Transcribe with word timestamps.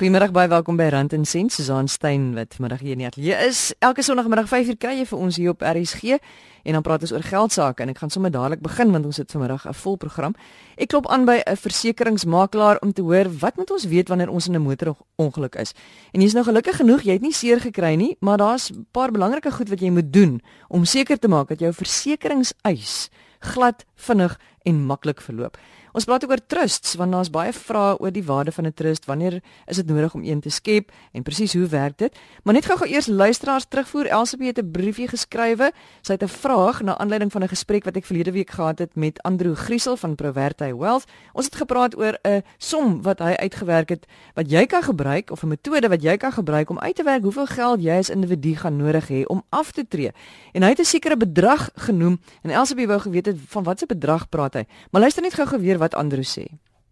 Goeiemôre 0.00 0.30
baie 0.32 0.48
welkom 0.48 0.78
by 0.80 0.86
Rand 0.88 1.12
en 1.12 1.26
Sent. 1.28 1.52
Susan 1.52 1.84
Stein 1.84 2.30
wat 2.32 2.54
vanmiddag 2.56 2.80
hier 2.80 2.94
in 2.94 3.02
die 3.02 3.06
ateljee 3.06 3.36
is. 3.44 3.58
Elke 3.84 4.00
Sondagmiddag 4.00 4.46
5uur 4.48 4.78
kry 4.80 4.94
jy 4.96 5.04
vir 5.10 5.18
ons 5.26 5.36
hier 5.36 5.50
op 5.52 5.60
RSG 5.60 6.14
en 6.16 6.78
dan 6.78 6.86
praat 6.86 7.04
ons 7.04 7.12
oor 7.12 7.26
geld 7.26 7.52
sake 7.52 7.84
en 7.84 7.92
ek 7.92 8.00
gaan 8.00 8.12
sommer 8.14 8.32
dadelik 8.32 8.62
begin 8.64 8.94
want 8.96 9.04
ons 9.04 9.20
het 9.20 9.28
vanmiddag 9.28 9.66
'n 9.68 9.76
vol 9.76 9.98
program. 10.00 10.34
Ek 10.80 10.88
klop 10.88 11.10
aan 11.12 11.26
by 11.28 11.42
'n 11.44 11.56
versekeringsmakelaar 11.56 12.80
om 12.80 12.94
te 12.96 13.02
hoor 13.02 13.28
wat 13.28 13.56
moet 13.60 13.70
ons 13.70 13.84
weet 13.84 14.08
wanneer 14.08 14.30
ons 14.30 14.48
in 14.48 14.56
'n 14.56 14.62
motorongeluk 14.64 15.54
is. 15.60 15.74
En 16.12 16.20
jy's 16.22 16.32
nou 16.32 16.44
gelukkig 16.44 16.76
genoeg, 16.76 17.02
jy 17.02 17.12
het 17.12 17.22
nie 17.22 17.32
seer 17.32 17.60
gekry 17.60 17.94
nie, 17.94 18.16
maar 18.20 18.38
daar's 18.38 18.70
'n 18.70 18.86
paar 18.92 19.10
belangrike 19.10 19.52
goed 19.52 19.68
wat 19.68 19.80
jy 19.80 19.90
moet 19.90 20.12
doen 20.12 20.40
om 20.68 20.84
seker 20.84 21.18
te 21.18 21.28
maak 21.28 21.48
dat 21.48 21.60
jou 21.60 21.72
versekeringseis 21.72 23.10
glad, 23.40 23.84
vinnig 23.94 24.38
en 24.62 24.84
maklik 24.84 25.20
verloop. 25.20 25.56
Ons 25.92 26.04
praat 26.04 26.24
ook 26.24 26.30
oor 26.30 26.46
trusts 26.46 26.94
want 26.94 27.12
daar's 27.12 27.30
baie 27.30 27.52
vrae 27.52 27.96
oor 27.98 28.12
die 28.14 28.24
waarde 28.24 28.52
van 28.52 28.66
'n 28.66 28.72
trust. 28.72 29.04
Wanneer 29.06 29.42
is 29.66 29.76
dit 29.76 29.86
nodig 29.86 30.14
om 30.14 30.22
een 30.22 30.40
te 30.40 30.50
skep 30.50 30.92
en 31.12 31.22
presies 31.22 31.52
hoe 31.54 31.66
werk 31.66 31.98
dit? 31.98 32.18
Maar 32.44 32.54
net 32.54 32.66
gou-gou 32.66 32.88
eers 32.88 33.06
luisteraars 33.06 33.64
terugvoer. 33.68 34.06
Elsabie 34.06 34.46
het 34.46 34.58
'n 34.58 34.70
briefie 34.70 35.08
geskrywe. 35.08 35.72
Sy 36.02 36.12
het 36.12 36.22
'n 36.22 36.28
vraag 36.28 36.82
na 36.82 36.98
aanleiding 36.98 37.32
van 37.32 37.42
'n 37.42 37.48
gesprek 37.48 37.84
wat 37.84 37.96
ek 37.96 38.04
verlede 38.04 38.32
week 38.32 38.50
gehad 38.50 38.78
het 38.78 38.94
met 38.94 39.22
Andrew 39.22 39.56
Griesel 39.56 39.96
van 39.96 40.14
Proverty 40.14 40.72
Wealth. 40.72 41.04
Ons 41.32 41.44
het 41.44 41.56
gepraat 41.56 41.96
oor 41.96 42.18
'n 42.22 42.42
som 42.58 43.02
wat 43.02 43.18
hy 43.18 43.34
uitgewerk 43.34 43.88
het 43.88 44.06
wat 44.34 44.50
jy 44.50 44.66
kan 44.66 44.82
gebruik 44.82 45.30
of 45.30 45.42
'n 45.42 45.48
metode 45.48 45.88
wat 45.88 46.02
jy 46.02 46.16
kan 46.16 46.32
gebruik 46.32 46.70
om 46.70 46.78
uit 46.78 46.94
te 46.94 47.02
werk 47.02 47.22
hoeveel 47.22 47.46
geld 47.46 47.82
jy 47.82 47.98
as 47.98 48.10
individu 48.10 48.56
gaan 48.56 48.76
nodig 48.76 49.08
hê 49.08 49.24
om 49.26 49.42
af 49.48 49.72
te 49.72 49.88
tree. 49.88 50.12
En 50.52 50.62
hy 50.62 50.68
het 50.68 50.78
'n 50.78 50.84
sekere 50.84 51.16
bedrag 51.16 51.70
genoem 51.74 52.20
en 52.42 52.50
Elsabie 52.50 52.86
wou 52.86 53.00
geweet 53.00 53.26
het 53.26 53.36
van 53.46 53.62
watter 53.62 53.86
bedrag 53.86 54.28
praat 54.28 54.54
hy. 54.54 54.64
Maar 54.90 55.00
luister 55.00 55.22
net 55.22 55.34
gou-gou 55.34 55.60
weer 55.60 55.78
wat 55.80 55.96
Andrew 55.98 56.24
sê. 56.24 56.46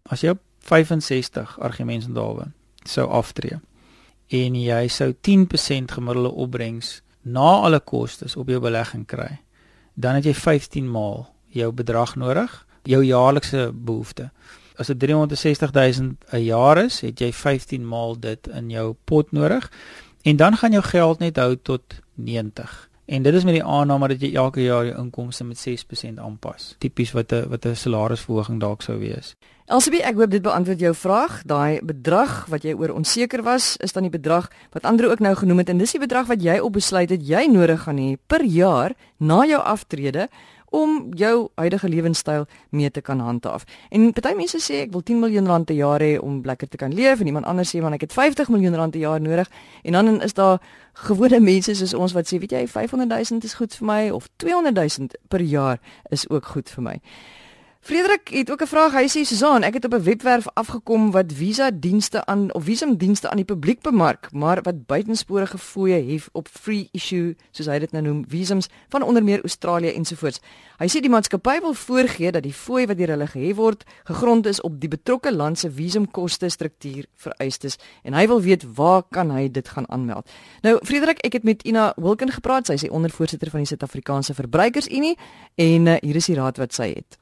As 0.09 0.23
jy 0.25 0.33
op 0.35 0.41
65 0.69 1.57
argumente 1.63 2.11
dalwe 2.13 2.49
sou 2.87 3.07
aftree 3.07 3.59
en 4.29 4.55
jy 4.55 4.87
sou 4.93 5.13
10% 5.25 5.95
gemiddelde 5.95 6.31
opbrengs 6.31 6.99
na 7.21 7.61
alle 7.65 7.79
kostes 7.79 8.35
op 8.37 8.49
jou 8.49 8.59
belegging 8.61 9.05
kry, 9.09 9.39
dan 9.93 10.19
het 10.19 10.27
jy 10.29 10.35
15 10.37 10.89
maal 10.89 11.27
jou 11.53 11.71
bedrag 11.73 12.15
nodig, 12.15 12.51
jou 12.85 13.01
jaarlikse 13.03 13.71
behoefte. 13.73 14.29
As 14.79 14.87
dit 14.87 14.99
360 14.99 15.73
000 15.73 16.15
'n 16.31 16.43
jaar 16.43 16.77
is, 16.77 17.01
het 17.01 17.19
jy 17.19 17.31
15 17.33 17.85
maal 17.85 18.19
dit 18.19 18.47
in 18.47 18.69
jou 18.69 18.95
pot 19.05 19.31
nodig 19.31 19.71
en 20.23 20.35
dan 20.35 20.57
gaan 20.57 20.71
jou 20.71 20.83
geld 20.83 21.19
net 21.19 21.37
hou 21.37 21.55
tot 21.55 21.83
90. 22.15 22.88
En 23.09 23.23
dit 23.25 23.33
is 23.33 23.43
met 23.43 23.55
die 23.57 23.63
aanname 23.63 24.07
dat 24.11 24.21
jy 24.21 24.35
elke 24.37 24.61
jaar 24.61 24.85
jou 24.85 24.97
inkomste 25.01 25.43
met 25.43 25.57
6% 25.57 26.19
aanpas. 26.21 26.75
Tipies 26.77 27.11
wat 27.17 27.33
'n 27.33 27.49
wat 27.49 27.65
'n 27.65 27.75
salarisverhoging 27.75 28.59
dalk 28.59 28.81
sou 28.81 28.99
wees. 28.99 29.35
Elsabie, 29.65 30.03
ek 30.03 30.15
hoop 30.15 30.29
dit 30.29 30.41
beantwoord 30.41 30.79
jou 30.79 30.95
vraag. 30.95 31.41
Daai 31.43 31.81
bedrag 31.81 32.45
wat 32.45 32.63
jy 32.63 32.73
oor 32.73 32.93
onseker 32.93 33.43
was, 33.43 33.77
is 33.77 33.91
dan 33.91 34.03
die 34.03 34.11
bedrag 34.11 34.51
wat 34.71 34.83
ander 34.83 35.09
ook 35.09 35.19
nou 35.19 35.35
genoem 35.35 35.57
het 35.57 35.69
en 35.69 35.77
dis 35.77 35.91
die 35.91 35.99
bedrag 35.99 36.27
wat 36.27 36.41
jy 36.43 36.59
op 36.59 36.73
besluit 36.73 37.09
het 37.09 37.27
jy 37.27 37.45
nodig 37.45 37.81
gaan 37.81 37.97
hê 37.97 38.17
per 38.27 38.43
jaar 38.45 38.93
na 39.17 39.45
jou 39.45 39.61
aftrede 39.61 40.29
om 40.69 41.13
jou 41.17 41.49
huidige 41.55 41.89
lewenstyl 41.89 42.45
mee 42.69 42.91
te 42.91 43.01
kan 43.01 43.19
handhaaf. 43.19 43.63
En 43.89 44.13
party 44.13 44.35
mense 44.37 44.61
sê 44.61 44.83
ek 44.85 44.91
wil 44.93 45.03
10 45.03 45.19
miljoen 45.19 45.47
rand 45.47 45.65
per 45.65 45.75
jaar 45.75 46.01
hê 46.03 46.17
om 46.21 46.41
lekker 46.45 46.69
te 46.69 46.77
kan 46.77 46.93
leef 46.93 47.19
en 47.19 47.31
iemand 47.31 47.45
anders 47.45 47.73
sê 47.75 47.81
man 47.81 47.93
ek 47.97 48.07
het 48.07 48.13
50 48.13 48.49
miljoen 48.53 48.75
rand 48.75 48.91
per 48.91 49.01
jaar 49.01 49.21
nodig 49.21 49.49
en 49.83 49.97
dan 49.97 50.21
is 50.21 50.33
daar 50.33 50.61
gewone 51.07 51.39
mense 51.39 51.75
soos 51.75 51.93
ons 51.93 52.13
wat 52.13 52.27
sê 52.27 52.39
weet 52.39 52.51
jy 52.51 52.67
500 52.67 53.09
000 53.31 53.43
is 53.43 53.53
goed 53.53 53.75
vir 53.75 53.87
my 53.87 54.09
of 54.09 54.29
200 54.37 54.75
000 54.75 55.07
per 55.27 55.41
jaar 55.41 55.79
is 56.09 56.29
ook 56.29 56.45
goed 56.45 56.69
vir 56.69 56.83
my. 56.83 56.97
Frederik 57.79 58.27
het 58.27 58.51
ook 58.51 58.61
'n 58.61 58.67
vraag. 58.67 58.91
Hy 58.91 59.07
sê 59.07 59.21
Susan, 59.25 59.63
ek 59.63 59.73
het 59.73 59.85
op 59.85 59.93
'n 59.93 60.03
webwerf 60.03 60.47
afgekom 60.53 61.11
wat 61.11 61.33
visa 61.33 61.71
dienste 61.71 62.25
aan 62.25 62.53
of 62.53 62.63
visum 62.63 62.97
dienste 62.97 63.29
aan 63.29 63.35
die 63.35 63.45
publiek 63.45 63.81
bemark, 63.81 64.31
maar 64.31 64.61
wat 64.61 64.85
buitensporige 64.85 65.57
fooie 65.57 66.11
hef 66.11 66.29
op 66.31 66.47
free 66.47 66.89
issue, 66.91 67.35
soos 67.51 67.65
hy 67.65 67.79
dit 67.79 67.91
nou 67.91 68.03
noem, 68.03 68.25
visums 68.27 68.67
van 68.89 69.01
onder 69.01 69.23
meer 69.23 69.41
Australië 69.41 69.93
ensovoorts. 69.93 70.39
Hy 70.77 70.87
sê 70.87 70.99
die 70.99 71.09
maatskappy 71.09 71.59
wil 71.61 71.73
voorgee 71.73 72.31
dat 72.31 72.43
die 72.43 72.53
fooi 72.53 72.85
wat 72.85 72.97
deur 72.97 73.07
hulle 73.07 73.27
gehef 73.27 73.55
word, 73.55 73.83
gegrond 74.03 74.45
is 74.45 74.61
op 74.61 74.79
die 74.79 74.89
betrokke 74.89 75.35
land 75.35 75.59
se 75.59 75.71
visumkoste 75.71 76.49
struktuur 76.49 77.05
vereistes 77.15 77.77
en 78.03 78.13
hy 78.13 78.27
wil 78.27 78.41
weet 78.41 78.75
waar 78.75 79.03
kan 79.09 79.31
hy 79.31 79.51
dit 79.51 79.67
gaan 79.67 79.89
aanmeld. 79.89 80.29
Nou 80.61 80.79
Frederik, 80.83 81.19
ek 81.25 81.33
het 81.33 81.43
met 81.43 81.63
Ina 81.63 81.93
Wilken 81.95 82.31
gepraat. 82.31 82.65
Sy 82.65 82.73
is 82.73 82.81
die 82.81 82.91
ondervoorsitter 82.91 83.49
van 83.49 83.59
die 83.59 83.67
Suid-Afrikaanse 83.67 84.33
Verbruikersunie 84.33 85.17
en 85.55 85.85
uh, 85.85 85.95
hier 86.01 86.15
is 86.15 86.25
die 86.25 86.35
raad 86.35 86.57
wat 86.57 86.73
sy 86.73 86.87
het. 86.87 87.17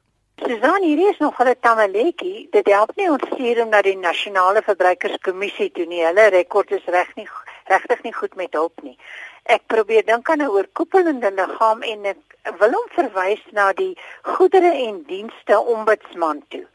Susan, 0.46 0.82
hier 0.82 1.08
is 1.08 1.18
nog 1.18 1.38
'n 1.38 1.54
tamaletjie. 1.60 2.48
Dit 2.50 2.66
help 2.66 2.96
nie 2.96 3.10
ons 3.10 3.22
stuur 3.32 3.58
hom 3.58 3.68
na 3.68 3.82
die 3.82 3.96
nasionale 3.96 4.62
verbruikerskommissie 4.62 5.72
toe 5.72 5.86
nie. 5.86 6.04
Hulle 6.04 6.28
rekord 6.28 6.70
is 6.70 6.84
reg 6.84 7.14
nie 7.14 7.28
regtig 7.64 8.02
nie 8.02 8.12
goed 8.12 8.34
met 8.34 8.52
hulp 8.52 8.82
nie. 8.82 8.98
Ek 9.42 9.62
probeer 9.66 10.04
dink 10.04 10.30
aan 10.30 10.42
'n 10.42 10.48
oorkoepelende 10.48 11.32
liggaam 11.32 11.82
en 11.82 12.04
ek 12.04 12.16
wil 12.58 12.70
hom 12.70 12.88
verwys 12.88 13.44
na 13.50 13.72
die 13.72 13.98
goedere 14.22 14.72
en 14.86 15.02
dienste 15.02 15.60
ombudsman 15.60 16.44
toe. 16.48 16.66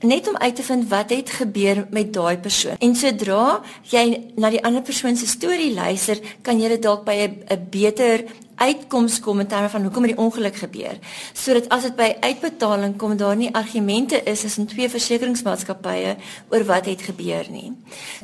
net 0.00 0.28
om 0.28 0.36
uit 0.36 0.56
te 0.56 0.62
vind 0.62 0.88
wat 0.88 1.10
het 1.10 1.30
gebeur 1.30 1.86
met 1.90 2.12
daai 2.12 2.38
persoon. 2.38 2.78
En 2.78 2.94
sodra 2.96 3.60
jy 3.90 4.04
na 4.36 4.50
die 4.50 4.62
ander 4.64 4.82
persoon 4.82 5.16
se 5.16 5.26
storie 5.26 5.74
luister, 5.74 6.20
kan 6.42 6.60
jy 6.60 6.68
dit 6.68 6.82
dalk 6.82 7.04
by 7.04 7.16
'n 7.26 7.66
beter 7.70 8.24
uitkoms 8.60 9.20
kom 9.24 9.40
in 9.40 9.48
terme 9.48 9.70
van 9.72 9.82
hoekom 9.86 10.06
het 10.06 10.12
die 10.14 10.22
ongeluk 10.24 10.56
gebeur. 10.60 10.98
Sodat 11.32 11.68
as 11.72 11.88
dit 11.88 11.96
by 11.96 12.10
uitbetaling 12.20 12.96
kom 13.00 13.16
daar 13.16 13.36
nie 13.36 13.50
argumente 13.56 14.20
is 14.28 14.44
tussen 14.44 14.68
twee 14.68 14.88
versekeringsmaatskappye 14.92 16.16
oor 16.52 16.64
wat 16.68 16.90
het 16.90 17.02
gebeur 17.08 17.48
nie. 17.50 17.72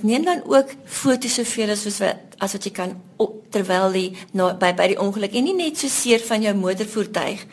Neem 0.05 0.25
dan 0.29 0.45
ook 0.45 0.77
foto's 0.85 1.41
soveel 1.41 1.73
as 1.73 1.87
wat 1.99 2.37
as 2.39 2.53
wat 2.53 2.67
jy 2.69 2.73
kan 2.77 2.91
op, 3.17 3.33
terwyl 3.53 3.89
die 3.95 4.11
na, 4.37 4.51
by 4.61 4.73
by 4.77 4.91
die 4.93 4.99
ongeluk 5.01 5.33
en 5.39 5.47
nie 5.49 5.55
net 5.57 5.81
so 5.81 5.89
seer 5.89 6.21
van 6.27 6.43
jou 6.45 6.53
motorvoertuig 6.59 7.47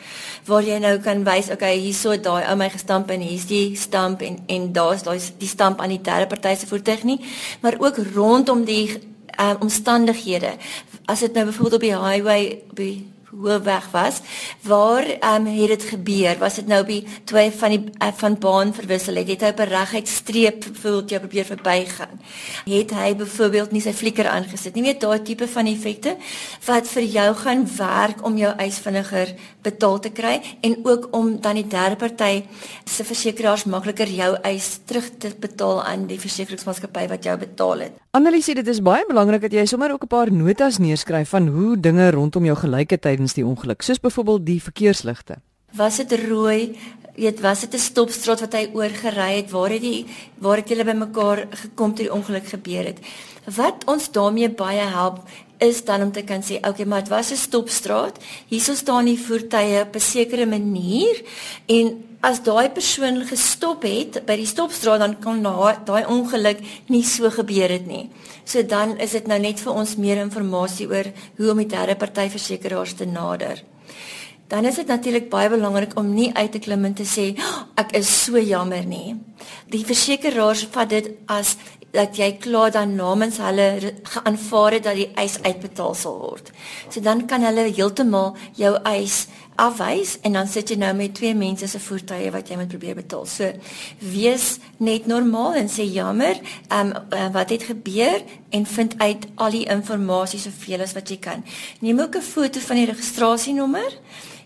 waar 0.48 0.66
jy 0.66 0.76
nou 0.82 0.98
kan 1.04 1.24
wys 1.24 1.48
okay 1.54 1.78
hierso 1.78 2.16
daai 2.20 2.44
ou 2.50 2.56
my 2.60 2.68
gestamp 2.72 3.12
en 3.14 3.24
hier's 3.24 3.46
die 3.48 3.78
stamp 3.80 4.20
en 4.26 4.42
en 4.52 4.68
daar's 4.76 5.06
daai 5.06 5.16
die 5.40 5.48
stamp 5.48 5.80
aan 5.80 5.94
die 5.94 6.02
derde 6.04 6.28
party 6.28 6.54
se 6.60 6.68
voertuig 6.68 7.04
nie 7.08 7.18
maar 7.64 7.78
ook 7.80 8.02
rondom 8.12 8.66
die 8.68 9.13
um, 9.40 9.56
omstandighede. 9.60 10.56
As 11.04 11.20
dit 11.20 11.32
nou 11.32 11.46
byvoorbeeld 11.46 11.74
op 11.74 11.80
die 11.80 11.98
highway 11.98 12.62
op 12.70 12.76
die 12.76 13.12
hoe 13.40 13.60
weg 13.60 13.90
was. 13.90 14.20
Waar 14.60 15.06
um, 15.34 15.46
het 15.46 15.68
dit 15.68 15.82
gebeur? 15.82 16.38
Was 16.38 16.54
dit 16.54 16.66
nou 16.66 16.84
die 16.86 17.04
twee 17.24 17.50
van 17.50 17.70
die 17.70 17.82
uh, 17.98 18.08
van 18.16 18.38
baan 18.38 18.74
verwissel 18.74 19.14
het? 19.14 19.28
Het 19.28 19.40
hy 19.40 19.48
op 19.48 19.60
'n 19.60 19.72
reguit 19.72 20.08
streep 20.08 20.64
voorbeeld 20.72 21.10
jy 21.10 21.18
probeer 21.18 21.44
verbygaan? 21.44 22.20
Het 22.64 22.90
hy 22.90 23.14
byvoorbeeld 23.16 23.72
nie 23.72 23.80
sy 23.80 23.92
flikker 23.92 24.28
aangesit 24.28 24.74
nie? 24.74 24.82
Weet 24.82 25.00
daai 25.00 25.22
tipe 25.22 25.48
van 25.48 25.66
effekte 25.66 26.16
wat 26.66 26.86
vir 26.88 27.02
jou 27.02 27.34
gaan 27.34 27.66
werk 27.76 28.24
om 28.24 28.36
jou 28.36 28.54
eis 28.56 28.78
vinniger 28.78 29.34
betaal 29.62 29.98
te 29.98 30.10
kry 30.10 30.40
en 30.60 30.76
ook 30.82 31.08
om 31.10 31.40
dan 31.40 31.54
die 31.54 31.66
derde 31.66 31.96
party 31.96 32.44
se 32.84 33.04
versekeraars 33.04 33.64
makliker 33.64 34.08
jou 34.08 34.36
eis 34.42 34.78
terug 34.84 35.10
te 35.18 35.32
betaal 35.40 35.82
aan 35.82 36.06
die 36.06 36.20
versekeringsmaatskappy 36.20 37.08
wat 37.08 37.24
jou 37.24 37.36
betaal 37.38 37.78
het. 37.78 37.92
Annelies 38.14 38.46
dit 38.46 38.68
is 38.70 38.78
baie 38.84 39.02
belangrik 39.08 39.40
dat 39.42 39.52
jy 39.52 39.64
sommer 39.66 39.90
ook 39.92 40.04
'n 40.04 40.06
paar 40.06 40.32
notas 40.32 40.78
neerskryf 40.78 41.28
van 41.28 41.48
hoe 41.48 41.80
dinge 41.80 42.10
rondom 42.10 42.44
jou 42.44 42.56
gelyke 42.56 42.98
tydens 43.24 43.36
die 43.38 43.46
ongeluk, 43.46 43.82
soos 43.82 44.00
byvoorbeeld 44.00 44.46
die 44.46 44.60
verkeersligte. 44.62 45.40
Was 45.74 45.96
dit 45.96 46.12
rooi? 46.28 46.76
Weet, 47.14 47.40
was 47.40 47.60
dit 47.60 47.74
'n 47.74 47.78
stopstraat 47.78 48.40
wat 48.40 48.52
hy 48.52 48.70
oorgery 48.72 49.36
het? 49.36 49.50
Waar 49.50 49.70
het 49.70 49.80
die 49.80 50.06
waar 50.38 50.56
het 50.56 50.68
julle 50.68 50.84
bymekaar 50.84 51.46
gekom 51.50 51.94
toe 51.94 52.04
die 52.04 52.12
ongeluk 52.12 52.46
gebeur 52.46 52.84
het? 52.84 52.98
Wat 53.54 53.84
ons 53.86 54.10
daarmee 54.10 54.50
baie 54.50 54.80
help 54.80 55.22
is 55.58 55.84
dan 55.84 56.02
om 56.02 56.12
te 56.12 56.22
kan 56.22 56.42
sê, 56.42 56.58
okay, 56.68 56.84
maar 56.84 57.00
dit 57.00 57.08
was 57.08 57.30
'n 57.30 57.36
stopstraat. 57.36 58.18
Hierso 58.48 58.74
staan 58.74 59.04
die 59.04 59.18
voertuie 59.18 59.80
op 59.80 59.94
'n 59.94 60.00
sekere 60.00 60.46
manier 60.46 61.22
en 61.66 62.04
as 62.20 62.42
daai 62.42 62.70
persoon 62.70 63.24
gestop 63.26 63.82
het 63.82 64.24
by 64.26 64.36
die 64.36 64.46
stopstraat 64.46 64.98
dan 64.98 65.18
kan 65.18 65.42
daai 65.84 66.04
ongeluk 66.06 66.58
nie 66.86 67.04
so 67.04 67.30
gebeur 67.30 67.68
het 67.68 67.86
nie. 67.86 68.10
So 68.44 68.62
dan 68.62 68.98
is 68.98 69.10
dit 69.10 69.26
nou 69.26 69.38
net 69.38 69.60
vir 69.60 69.72
ons 69.72 69.96
meer 69.96 70.16
inligting 70.16 70.90
oor 70.90 71.12
hoe 71.36 71.50
om 71.50 71.56
die 71.56 71.66
derde 71.66 71.96
party 71.96 72.28
versekeraars 72.28 72.92
te 72.92 73.04
nader. 73.04 73.62
Dan 74.48 74.64
is 74.64 74.76
dit 74.76 74.86
natuurlik 74.86 75.30
baie 75.32 75.48
belangrik 75.48 75.96
om 75.98 76.14
nie 76.14 76.30
uit 76.34 76.52
te 76.52 76.58
klim 76.58 76.84
en 76.84 76.94
te 76.94 77.06
sê 77.08 77.30
ek 77.80 77.94
is 77.96 78.10
so 78.24 78.38
jammer 78.38 78.84
nie. 78.86 79.16
Die 79.72 79.84
versekeraars 79.84 80.66
vat 80.74 80.90
dit 80.92 81.10
as 81.32 81.56
dat 81.94 82.18
jy 82.18 82.32
klaar 82.42 82.72
dan 82.74 82.96
namens 82.98 83.38
hulle 83.38 83.94
geaanvaar 84.02 84.78
het 84.78 84.86
dat 84.88 84.98
die 84.98 85.10
eis 85.20 85.38
uitbetaal 85.42 85.94
sal 85.94 86.18
word. 86.18 86.50
So 86.90 87.00
dan 87.00 87.26
kan 87.30 87.46
hulle 87.46 87.68
heeltemal 87.70 88.34
jou 88.58 88.74
eis 88.82 89.26
afwys 89.56 90.18
en 90.20 90.32
dan 90.32 90.46
sit 90.50 90.68
jy 90.68 90.76
nou 90.76 90.92
met 90.96 91.14
twee 91.14 91.34
mense 91.34 91.66
se 91.68 91.80
voertuie 91.80 92.30
wat 92.34 92.48
jy 92.48 92.56
moet 92.58 92.68
probeer 92.68 92.94
betaal. 92.98 93.26
So 93.26 93.52
wees 93.98 94.58
net 94.76 95.06
normaal 95.06 95.54
en 95.62 95.70
sê 95.70 95.86
jammer, 95.86 96.40
ehm 96.68 96.92
um, 96.94 97.32
wat 97.32 97.50
het 97.50 97.62
gebeur 97.70 98.22
en 98.50 98.66
vind 98.66 98.98
uit 98.98 99.26
al 99.34 99.50
die 99.50 99.66
inligting 99.66 100.28
soveel 100.40 100.80
as 100.80 100.94
wat 100.94 101.08
jy 101.08 101.18
kan. 101.18 101.44
Neem 101.80 102.00
ook 102.00 102.16
'n 102.16 102.22
foto 102.22 102.60
van 102.60 102.76
die 102.76 102.86
registrasienommer. 102.86 103.98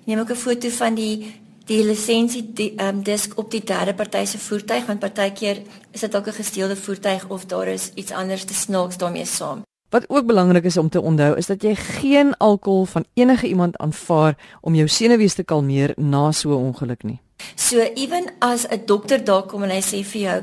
Neem 0.05 0.19
ook 0.19 0.31
'n 0.31 0.37
foto 0.37 0.69
van 0.69 0.95
die 0.95 1.35
die 1.67 1.85
lisensie 1.85 2.43
die 2.53 2.73
ehm 2.77 2.97
um, 2.97 3.03
disk 3.03 3.39
op 3.39 3.51
die 3.51 3.65
derde 3.65 3.95
party 3.95 4.25
se 4.25 4.39
voertuig 4.39 4.87
want 4.87 4.99
partykeer 4.99 5.63
is 5.93 6.01
dit 6.01 6.13
dalk 6.13 6.27
'n 6.27 6.41
gesteelde 6.43 6.77
voertuig 6.77 7.29
of 7.29 7.45
daar 7.45 7.69
is 7.69 7.91
iets 7.95 8.13
anders 8.13 8.45
te 8.45 8.55
snaaks 8.55 8.97
daarmee 8.97 9.27
saam. 9.27 9.63
Wat 9.88 10.05
ook 10.08 10.26
belangrik 10.26 10.64
is 10.64 10.76
om 10.76 10.88
te 10.88 11.00
onthou 11.00 11.37
is 11.37 11.46
dat 11.46 11.62
jy 11.62 11.75
geen 11.75 12.35
alkohol 12.37 12.85
van 12.85 13.05
enige 13.14 13.49
iemand 13.49 13.76
aanvaar 13.76 14.37
om 14.61 14.75
jou 14.75 14.88
senuwees 14.88 15.35
te 15.35 15.44
kalmeer 15.44 15.94
na 15.96 16.32
so 16.32 16.50
'n 16.50 16.64
ongeluk 16.64 17.02
nie. 17.02 17.20
So 17.55 17.81
ewen 17.81 18.25
as 18.38 18.67
'n 18.69 18.82
dokter 18.85 19.25
daar 19.25 19.43
kom 19.43 19.62
en 19.62 19.70
hy 19.70 19.81
sê 19.81 20.05
vir 20.05 20.20
jou, 20.20 20.43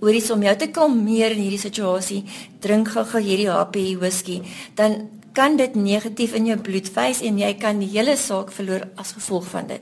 hoorie 0.00 0.32
om 0.32 0.42
jou 0.42 0.56
te 0.56 0.68
kalmeer 0.70 1.30
in 1.30 1.38
hierdie 1.38 1.58
situasie, 1.58 2.24
drink 2.60 2.88
gou-gou 2.88 3.20
hierdie 3.20 3.50
happie 3.50 3.98
whisky, 3.98 4.42
dan 4.74 5.08
kan 5.32 5.56
dit 5.56 5.74
negatief 5.74 6.34
in 6.34 6.46
jou 6.46 6.58
bloed 6.58 6.94
wys 6.94 7.20
en 7.22 7.38
jy 7.38 7.54
kan 7.54 7.78
die 7.78 7.88
hele 7.88 8.16
saak 8.16 8.52
verloor 8.52 8.88
as 8.96 9.12
gevolg 9.12 9.44
van 9.44 9.66
dit. 9.66 9.80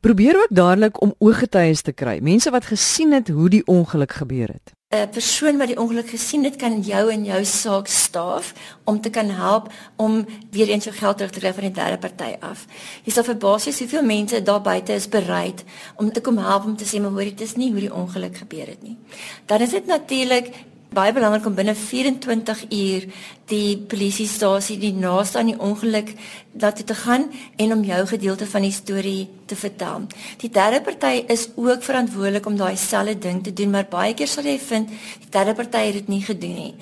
Probeer 0.00 0.36
ook 0.36 0.50
dadelik 0.50 1.00
om 1.02 1.14
ooggetuies 1.18 1.82
te 1.82 1.92
kry, 1.92 2.18
mense 2.20 2.50
wat 2.50 2.64
gesien 2.64 3.12
het 3.12 3.28
hoe 3.28 3.48
die 3.48 3.66
ongeluk 3.66 4.12
gebeur 4.12 4.48
het. 4.48 4.72
'n 4.92 5.08
persoon 5.08 5.56
wat 5.56 5.70
die 5.72 5.78
ongeluk 5.80 6.08
gesien 6.08 6.44
het 6.44 6.56
kan 6.60 6.80
jou 6.84 7.10
in 7.12 7.24
jou 7.24 7.44
saak 7.44 7.86
staaf 7.86 8.52
om 8.84 9.00
te 9.00 9.10
kan 9.10 9.30
help 9.30 9.72
om 9.96 10.26
weer 10.50 10.68
eens 10.68 10.84
jou 10.84 10.96
geld 10.96 11.16
terug 11.16 11.32
te 11.32 11.38
kry 11.38 11.52
van 11.52 11.64
die 11.64 11.72
derde 11.72 11.98
party 11.98 12.36
af. 12.40 12.66
Jy 13.04 13.12
sal 13.12 13.24
verbaas 13.24 13.64
wees 13.64 13.78
hoeveel 13.78 14.04
mense 14.04 14.42
daar 14.42 14.60
buite 14.60 14.92
is 14.92 15.08
bereid 15.08 15.64
om 15.96 16.12
te 16.12 16.20
kom 16.20 16.36
help 16.36 16.64
om 16.64 16.76
te 16.76 16.84
sê 16.84 17.00
maar 17.00 17.10
hoor 17.10 17.24
dit 17.24 17.40
is 17.40 17.56
nie 17.56 17.70
hoe 17.70 17.80
die 17.80 17.94
ongeluk 17.94 18.36
gebeur 18.36 18.66
het 18.66 18.82
nie. 18.82 18.98
Dan 19.46 19.60
is 19.60 19.70
dit 19.70 19.86
natuurlik 19.86 20.52
baie 20.92 21.12
belangrik 21.16 21.46
om 21.48 21.54
binne 21.56 21.74
24 21.74 22.64
uur 22.68 23.06
die 23.48 23.76
polisiestasie 23.88 24.76
die 24.80 24.92
naaste 24.92 25.38
aan 25.40 25.50
die 25.52 25.58
ongeluk 25.58 26.12
laat 26.60 26.82
te 26.86 26.94
gaan 26.94 27.28
en 27.56 27.72
om 27.72 27.84
jou 27.84 28.00
gedeelte 28.10 28.46
van 28.46 28.66
die 28.66 28.72
storie 28.72 29.28
te 29.48 29.56
vertel. 29.56 30.06
Die 30.42 30.50
derde 30.52 30.82
party 30.84 31.24
is 31.32 31.48
ook 31.56 31.82
verantwoordelik 31.82 32.46
om 32.46 32.56
daai 32.60 32.76
selfde 32.76 33.16
ding 33.18 33.42
te 33.44 33.52
doen, 33.52 33.72
maar 33.72 33.88
baie 33.88 34.14
keer 34.14 34.28
sal 34.28 34.44
jy 34.44 34.58
vind 34.60 34.92
die 35.24 35.32
derde 35.32 35.56
party 35.56 35.86
het 35.88 36.00
dit 36.02 36.12
nie 36.12 36.22
gedoen 36.24 36.56
nie. 36.60 36.74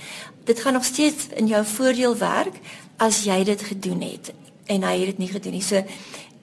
Dit 0.45 0.61
gaan 0.61 0.75
nog 0.75 0.85
steeds 0.85 1.31
in 1.39 1.47
jou 1.47 1.65
voordeel 1.77 2.17
werk 2.19 2.59
as 2.99 3.25
jy 3.25 3.45
dit 3.45 3.63
gedoen 3.63 4.03
het 4.03 4.33
en 4.71 4.87
hy 4.87 4.97
het 5.01 5.15
dit 5.15 5.23
nie 5.23 5.31
gedoen 5.31 5.59
nie. 5.59 5.65
So 5.67 5.83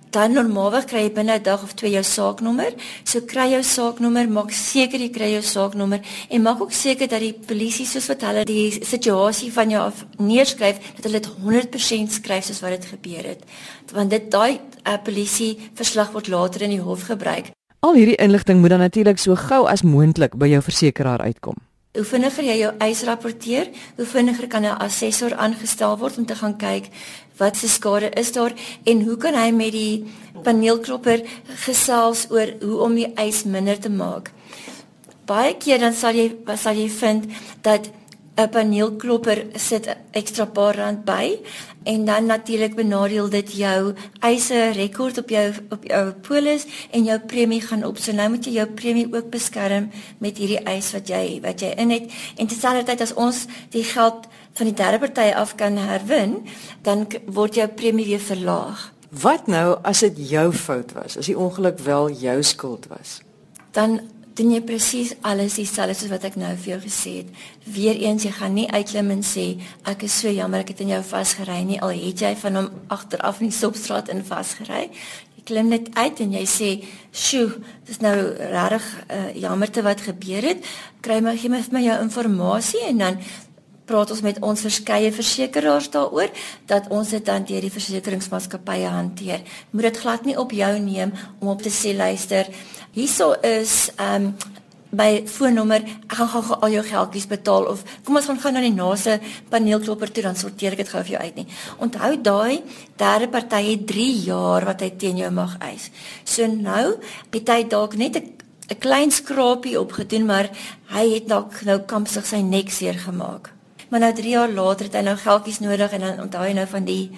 dan 0.10 0.32
normaalweg 0.32 0.86
kry 0.88 1.02
jy 1.06 1.12
binne 1.14 1.38
'n 1.38 1.44
dag 1.44 1.64
of 1.64 1.74
twee 1.74 1.92
jou 1.92 2.04
saaknommer. 2.04 2.74
So 3.04 3.22
kry 3.22 3.52
jou 3.52 3.64
saaknommer, 3.64 4.30
maak 4.30 4.52
seker 4.52 5.00
jy 5.00 5.10
kry 5.10 5.32
jou 5.32 5.42
saaknommer 5.42 6.00
en 6.30 6.42
maak 6.42 6.62
ook 6.62 6.72
seker 6.72 7.08
dat 7.08 7.20
die 7.20 7.34
polisie 7.34 7.86
soos 7.86 8.08
wat 8.08 8.22
hulle 8.22 8.46
die 8.46 8.72
situasie 8.72 9.52
van 9.52 9.70
jou 9.70 9.82
af 9.82 10.06
neerskryf, 10.18 10.78
dat 10.96 11.04
hulle 11.04 11.20
dit 11.20 11.30
100% 11.44 12.12
skryf 12.12 12.44
soos 12.46 12.62
wat 12.62 12.70
dit 12.70 12.86
gebeur 12.86 13.24
het. 13.24 13.44
Want 13.94 14.10
dit 14.10 14.32
daai 14.32 14.60
uh, 14.88 14.98
polisie 15.04 15.58
verslag 15.74 16.12
word 16.12 16.28
later 16.28 16.62
in 16.62 16.70
die 16.70 16.82
hof 16.82 17.02
gebruik. 17.02 17.52
Al 17.80 17.94
hierdie 17.94 18.16
inligting 18.16 18.60
moet 18.60 18.70
dan 18.70 18.80
natuurlik 18.80 19.18
so 19.18 19.36
gou 19.36 19.68
as 19.68 19.82
moontlik 19.82 20.36
by 20.36 20.48
jou 20.48 20.62
versekeraar 20.62 21.22
uitkom. 21.22 21.56
Hoe 21.98 22.06
vinniger 22.06 22.44
jy 22.44 22.58
jou 22.60 22.74
eis 22.78 23.04
rapporteer, 23.04 23.70
hoe 23.96 24.06
vinniger 24.06 24.48
kan 24.48 24.62
'n 24.62 24.78
assessor 24.78 25.36
aangestel 25.36 25.98
word 25.98 26.18
om 26.18 26.26
te 26.26 26.36
gaan 26.36 26.58
kyk 26.58 26.90
wat 27.38 27.58
se 27.58 27.70
skade 27.70 28.10
is 28.20 28.32
daar 28.32 28.54
en 28.84 29.04
hoe 29.04 29.18
kan 29.18 29.36
hy 29.36 29.52
met 29.52 29.72
die 29.72 30.06
paneelklopper 30.44 31.24
gesels 31.66 32.28
oor 32.30 32.54
hoe 32.62 32.82
om 32.86 32.96
die 32.96 33.12
eis 33.16 33.44
minder 33.44 33.80
te 33.80 33.90
maak. 33.90 34.32
Baie 35.28 35.56
keer 35.60 35.80
dan 35.80 35.94
sal 35.94 36.16
jy 36.16 36.32
sal 36.56 36.76
jy 36.76 36.90
vind 36.90 37.28
dat 37.62 37.90
'n 38.38 38.50
paneelklopper 38.54 39.40
sit 39.56 39.88
ekstra 40.12 40.46
paar 40.46 40.76
rand 40.76 41.06
by 41.06 41.40
en 41.84 42.06
dan 42.06 42.26
natuurlik 42.26 42.76
benadeel 42.76 43.30
dit 43.30 43.54
jou 43.58 43.94
eise 44.20 44.72
rekord 44.78 45.18
op 45.18 45.30
jou 45.30 45.54
op 45.70 45.84
jou 45.84 46.04
polis 46.28 46.66
en 46.92 47.04
jou 47.04 47.20
premie 47.20 47.62
gaan 47.62 47.84
op. 47.84 47.98
So 47.98 48.12
nou 48.12 48.30
moet 48.30 48.46
jy 48.46 48.54
jou 48.60 48.68
premie 48.68 49.08
ook 49.14 49.30
beskerm 49.30 49.90
met 50.18 50.38
hierdie 50.38 50.62
eis 50.70 50.92
wat 50.94 51.10
jy 51.10 51.40
wat 51.42 51.62
jy 51.62 51.74
in 51.78 51.90
het 51.90 52.12
en 52.38 52.48
terselfdertyd 52.48 53.02
as 53.02 53.14
ons 53.14 53.46
die 53.74 53.84
geld 53.84 54.28
van 54.58 54.70
die 54.70 54.76
derde 54.76 55.00
party 55.00 55.32
af 55.38 55.56
kan 55.56 55.78
herwin, 55.78 56.40
dan 56.82 57.06
word 57.26 57.56
jou 57.60 57.68
premie 57.68 58.06
weer 58.06 58.22
verlaag. 58.24 58.92
Wat 59.10 59.48
nou 59.48 59.78
as 59.88 60.04
dit 60.04 60.20
jou 60.34 60.52
fout 60.54 60.92
was? 60.98 61.18
As 61.18 61.30
die 61.30 61.38
ongeluk 61.38 61.80
wel 61.80 62.12
jou 62.12 62.38
skuld 62.44 62.88
was? 62.92 63.22
Dan 63.72 64.00
doen 64.38 64.52
jy 64.54 64.60
presies 64.66 65.14
alles 65.26 65.56
dieselfde 65.58 65.96
soos 65.98 66.12
wat 66.12 66.28
ek 66.28 66.36
nou 66.38 66.52
vir 66.60 66.76
jou 66.76 66.82
gesê 66.84 67.14
het. 67.22 67.30
Weereens 67.74 68.26
jy 68.28 68.34
gaan 68.36 68.54
nie 68.58 68.68
uitklim 68.70 69.10
en 69.16 69.24
sê 69.26 69.48
ek 69.90 70.06
is 70.06 70.18
so 70.22 70.30
jammer 70.34 70.66
ek 70.66 70.76
het 70.76 70.84
in 70.86 70.94
jou 70.94 71.02
vasgery 71.10 71.64
nie 71.66 71.80
al 71.82 71.96
het 71.96 72.22
jy 72.22 72.34
van 72.44 72.62
hom 72.62 72.70
agteraf 72.94 73.42
in 73.42 73.50
die 73.50 73.58
stopstraat 73.58 74.12
in 74.14 74.22
vasgery. 74.28 74.90
Jy 75.40 75.46
klim 75.48 75.72
net 75.74 75.90
uit 75.96 76.22
en 76.22 76.38
jy 76.38 76.46
sê, 76.46 76.70
"Sjoe, 77.12 77.58
dis 77.88 78.00
nou 78.04 78.16
regtig 78.38 78.86
uh, 79.10 79.34
jammerte 79.34 79.82
wat 79.82 80.02
gebeur 80.02 80.44
het. 80.44 80.66
Kry 81.02 81.20
my 81.22 81.38
gee 81.38 81.50
my 81.50 81.62
vir 81.62 81.74
my 81.74 81.82
jou 81.82 82.02
inligting 82.02 82.90
en 82.90 82.98
dan 82.98 83.18
praat 83.88 84.12
ons 84.12 84.22
met 84.26 84.38
ons 84.44 84.66
verskeie 84.68 85.12
versekerings 85.16 85.90
daaroor 85.94 86.30
dat 86.70 86.90
ons 86.94 87.10
dit 87.16 87.26
dan 87.26 87.48
deur 87.48 87.64
die 87.64 87.74
versekeringsmaatskappye 87.74 88.92
hanteer. 88.92 89.44
Moet 89.72 89.90
dit 89.90 90.04
glad 90.04 90.28
nie 90.28 90.38
op 90.38 90.52
jou 90.52 90.74
neem 90.84 91.16
om 91.40 91.54
op 91.56 91.64
te 91.64 91.74
sê 91.74 91.96
luister, 91.96 92.50
hierso 92.98 93.34
is 93.42 93.90
ehm 93.98 94.32
um, 94.32 94.56
my 94.98 95.26
foonnommer, 95.28 95.84
ek 96.08 96.14
gaan 96.16 96.30
gou 96.32 96.58
al 96.64 96.72
jou 96.72 96.84
geldjies 96.88 97.28
betaal 97.28 97.68
of 97.74 97.82
kom 98.08 98.16
ons 98.20 98.30
gaan 98.30 98.40
gou 98.40 98.52
na 98.56 98.62
die 98.64 98.74
naaste 98.74 99.18
paneelklopper 99.52 100.14
toe 100.16 100.24
dan 100.24 100.40
sorteer 100.40 100.78
ek 100.78 100.86
dit 100.86 100.92
gou 100.94 101.02
vir 101.04 101.14
jou 101.18 101.24
uit 101.26 101.42
nie. 101.42 101.48
Onthou 101.84 102.14
daai 102.24 102.64
derde 103.00 103.28
party 103.34 103.62
het 103.68 103.84
3 103.92 104.08
jaar 104.24 104.68
wat 104.70 104.86
hy 104.86 104.90
teen 104.96 105.20
jou 105.20 105.32
mag 105.36 105.58
eis. 105.60 105.90
So 106.24 106.48
nou 106.48 106.96
het 107.36 107.52
hy 107.52 107.64
dalk 107.68 108.00
net 108.00 108.16
'n 108.16 108.34
'n 108.72 108.80
klein 108.80 109.12
skrapie 109.12 109.80
opgedoen, 109.80 110.26
maar 110.26 110.50
hy 110.92 111.06
het 111.14 111.28
dalk 111.28 111.62
nou 111.66 111.80
kampsig 111.80 112.26
sy 112.26 112.42
nek 112.42 112.70
seer 112.70 113.00
gemaak. 113.00 113.57
Maar 113.90 114.00
nou 114.00 114.14
3 114.14 114.30
jaar 114.30 114.52
later 114.52 114.86
het 114.86 114.96
hy 114.96 115.02
nou 115.02 115.18
geldjies 115.18 115.60
nodig 115.60 115.92
en 115.92 116.00
dan 116.00 116.22
onthou 116.22 116.44
hy 116.44 116.54
nou 116.54 116.68
van 116.68 116.86
die 116.86 117.12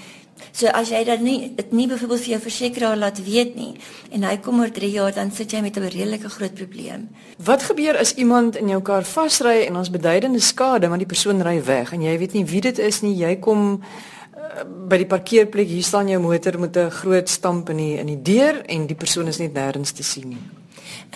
So 0.52 0.72
as 0.76 0.90
jy 0.92 1.02
dan 1.08 1.24
nie 1.24 1.52
dit 1.56 1.72
nie 1.76 1.88
byvoorbeeld 1.90 2.24
vir 2.24 2.34
jou 2.34 2.42
versekeraar 2.44 2.98
laat 3.00 3.20
weet 3.24 3.56
nie 3.60 3.74
en 4.16 4.26
hy 4.28 4.36
kom 4.44 4.62
oor 4.64 4.72
3 4.74 4.92
jaar 4.92 5.16
dan 5.16 5.32
sit 5.36 5.52
jy 5.54 5.62
met 5.62 5.78
'n 5.78 5.88
redelike 5.88 6.30
groot 6.30 6.54
probleem. 6.54 7.10
Wat 7.38 7.64
gebeur 7.64 7.98
as 7.98 8.14
iemand 8.16 8.56
in 8.56 8.70
jou 8.70 8.82
kar 8.82 9.04
vasry 9.04 9.66
en 9.68 9.76
ons 9.76 9.90
beduidende 9.90 10.40
skade 10.40 10.88
want 10.88 11.00
die 11.00 11.14
persoon 11.14 11.42
ry 11.42 11.64
weg 11.64 11.94
en 11.94 12.02
jy 12.02 12.18
weet 12.18 12.34
nie 12.34 12.46
wie 12.46 12.62
dit 12.62 12.80
is 12.80 13.02
nie, 13.02 13.16
jy 13.16 13.36
kom 13.40 13.82
uh, 13.82 14.64
by 14.88 14.98
die 14.98 15.06
parkeerplek, 15.06 15.68
hier 15.68 15.84
staan 15.84 16.08
jou 16.08 16.22
motor 16.22 16.60
met 16.60 16.78
'n 16.78 16.90
groot 16.90 17.30
stamp 17.30 17.70
in 17.70 17.78
die 17.78 17.98
in 17.98 18.08
die 18.08 18.22
deur 18.22 18.64
en 18.66 18.88
die 18.88 18.96
persoon 18.96 19.28
is 19.28 19.40
net 19.40 19.54
nêrens 19.54 19.92
te 19.92 20.04
sien 20.04 20.30
nie 20.30 20.59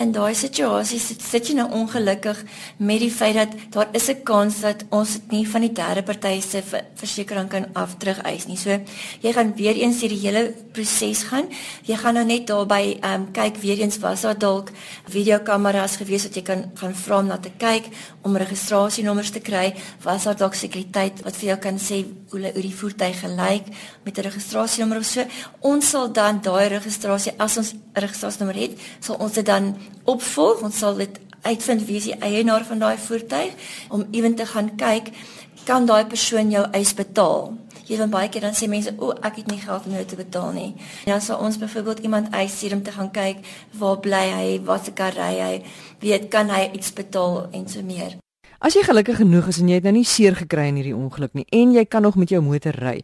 in 0.02 0.10
daai 0.10 0.34
situasie 0.34 0.98
sit, 0.98 1.22
sit 1.22 1.48
jy 1.48 1.54
nou 1.54 1.68
ongelukkig 1.76 2.40
met 2.82 2.98
die 2.98 3.12
feit 3.14 3.36
dat 3.38 3.52
daar 3.70 3.88
is 3.94 4.08
'n 4.10 4.22
kans 4.24 4.60
dat 4.60 4.84
ons 4.90 5.12
dit 5.12 5.30
nie 5.30 5.46
van 5.48 5.60
die 5.60 5.72
derde 5.72 6.02
party 6.02 6.40
se 6.40 6.62
versekerings 6.94 7.50
kan 7.50 7.66
afdrug 7.74 8.18
eis 8.22 8.46
nie. 8.46 8.56
So 8.56 8.70
jy 9.20 9.32
gaan 9.32 9.54
weer 9.54 9.76
eens 9.76 10.00
hierdie 10.00 10.20
hele 10.26 10.54
proses 10.72 11.22
gaan. 11.22 11.46
Jy 11.84 11.96
gaan 11.96 12.14
nou 12.14 12.24
net 12.24 12.46
daarby 12.46 12.98
ehm 13.00 13.14
um, 13.14 13.32
kyk 13.32 13.56
weer 13.56 13.78
eens 13.78 13.98
was 13.98 14.22
daar 14.22 14.38
dalk 14.38 14.70
videokameras 15.08 15.96
gewees 15.96 16.22
wat 16.22 16.34
jy 16.34 16.42
kan 16.42 16.70
gaan 16.74 16.94
vra 16.94 17.18
om 17.18 17.26
na 17.26 17.38
te 17.38 17.50
kyk 17.58 17.84
om 18.22 18.36
registrasienommers 18.36 19.30
te 19.30 19.40
kry. 19.40 19.74
Was 20.02 20.24
daar 20.24 20.36
dalk 20.36 20.54
sekuriteit 20.54 21.22
wat 21.22 21.36
vir 21.36 21.48
jou 21.48 21.58
kan 21.58 21.78
sê 21.78 22.04
hoe 22.30 22.40
hoe 22.52 22.62
die 22.62 22.74
voertuig 22.74 23.20
gelyk 23.20 23.64
met 24.04 24.18
'n 24.18 24.20
registrasienommer 24.20 24.98
of 24.98 25.04
so. 25.04 25.24
Ons 25.60 25.90
sal 25.90 26.12
dan 26.12 26.40
daai 26.40 26.68
registrasie 26.68 27.32
as 27.36 27.56
ons 27.56 27.74
registrasienommer 27.92 28.60
het, 28.60 28.80
sal 29.00 29.16
ons 29.16 29.32
dit 29.32 29.46
dan 29.46 29.76
opvolg. 30.04 30.62
Ons 30.62 30.78
sal 30.78 30.94
dit 30.96 31.20
uitvind 31.42 31.84
wie 31.86 31.96
is 31.96 32.04
die 32.04 32.18
eienaar 32.18 32.64
van 32.64 32.78
daai 32.78 32.98
voertuig 32.98 33.52
om 33.88 34.06
ewen 34.10 34.34
te 34.34 34.46
gaan 34.46 34.76
kyk 34.76 35.12
kan 35.64 35.86
daai 35.86 36.04
persoon 36.04 36.50
jou 36.50 36.64
eis 36.76 36.92
betaal. 36.94 37.54
Jy 37.84 37.98
weet 38.00 38.12
baie 38.12 38.28
keer 38.32 38.46
dan 38.46 38.56
sê 38.56 38.68
mense, 38.68 38.94
"O, 38.98 39.12
ek 39.12 39.36
het 39.36 39.46
nie 39.46 39.60
geld 39.60 39.86
om 39.86 39.92
jou 39.92 40.04
te 40.04 40.16
betaal 40.16 40.52
nie." 40.52 40.74
En 41.04 41.12
dan 41.12 41.20
sal 41.20 41.38
ons 41.38 41.58
byvoorbeeld 41.58 41.98
iemand 41.98 42.30
eis 42.30 42.56
stuur 42.56 42.72
om 42.72 42.82
te 42.82 42.92
gaan 42.92 43.10
kyk 43.10 43.36
waar 43.78 43.98
bly 44.00 44.30
hy, 44.30 44.60
wat 44.64 44.84
se 44.84 44.92
kar 44.92 45.12
ry 45.12 45.38
hy, 45.40 45.62
weet 46.00 46.28
kan 46.28 46.48
hy 46.48 46.70
iets 46.72 46.92
betaal 46.92 47.48
en 47.52 47.68
so 47.68 47.82
meer. 47.82 48.23
As 48.64 48.72
jy 48.72 48.80
gelukkig 48.80 49.18
genoeg 49.20 49.50
is 49.50 49.58
en 49.60 49.68
jy 49.68 49.76
het 49.76 49.84
nou 49.84 49.90
nie 49.92 50.06
seer 50.08 50.32
gekry 50.38 50.62
in 50.70 50.78
hierdie 50.78 50.94
ongeluk 50.96 51.34
nie 51.36 51.42
en 51.52 51.74
jy 51.74 51.82
kan 51.84 52.00
nog 52.00 52.14
met 52.16 52.30
jou 52.32 52.38
motor 52.40 52.72
ry, 52.80 52.94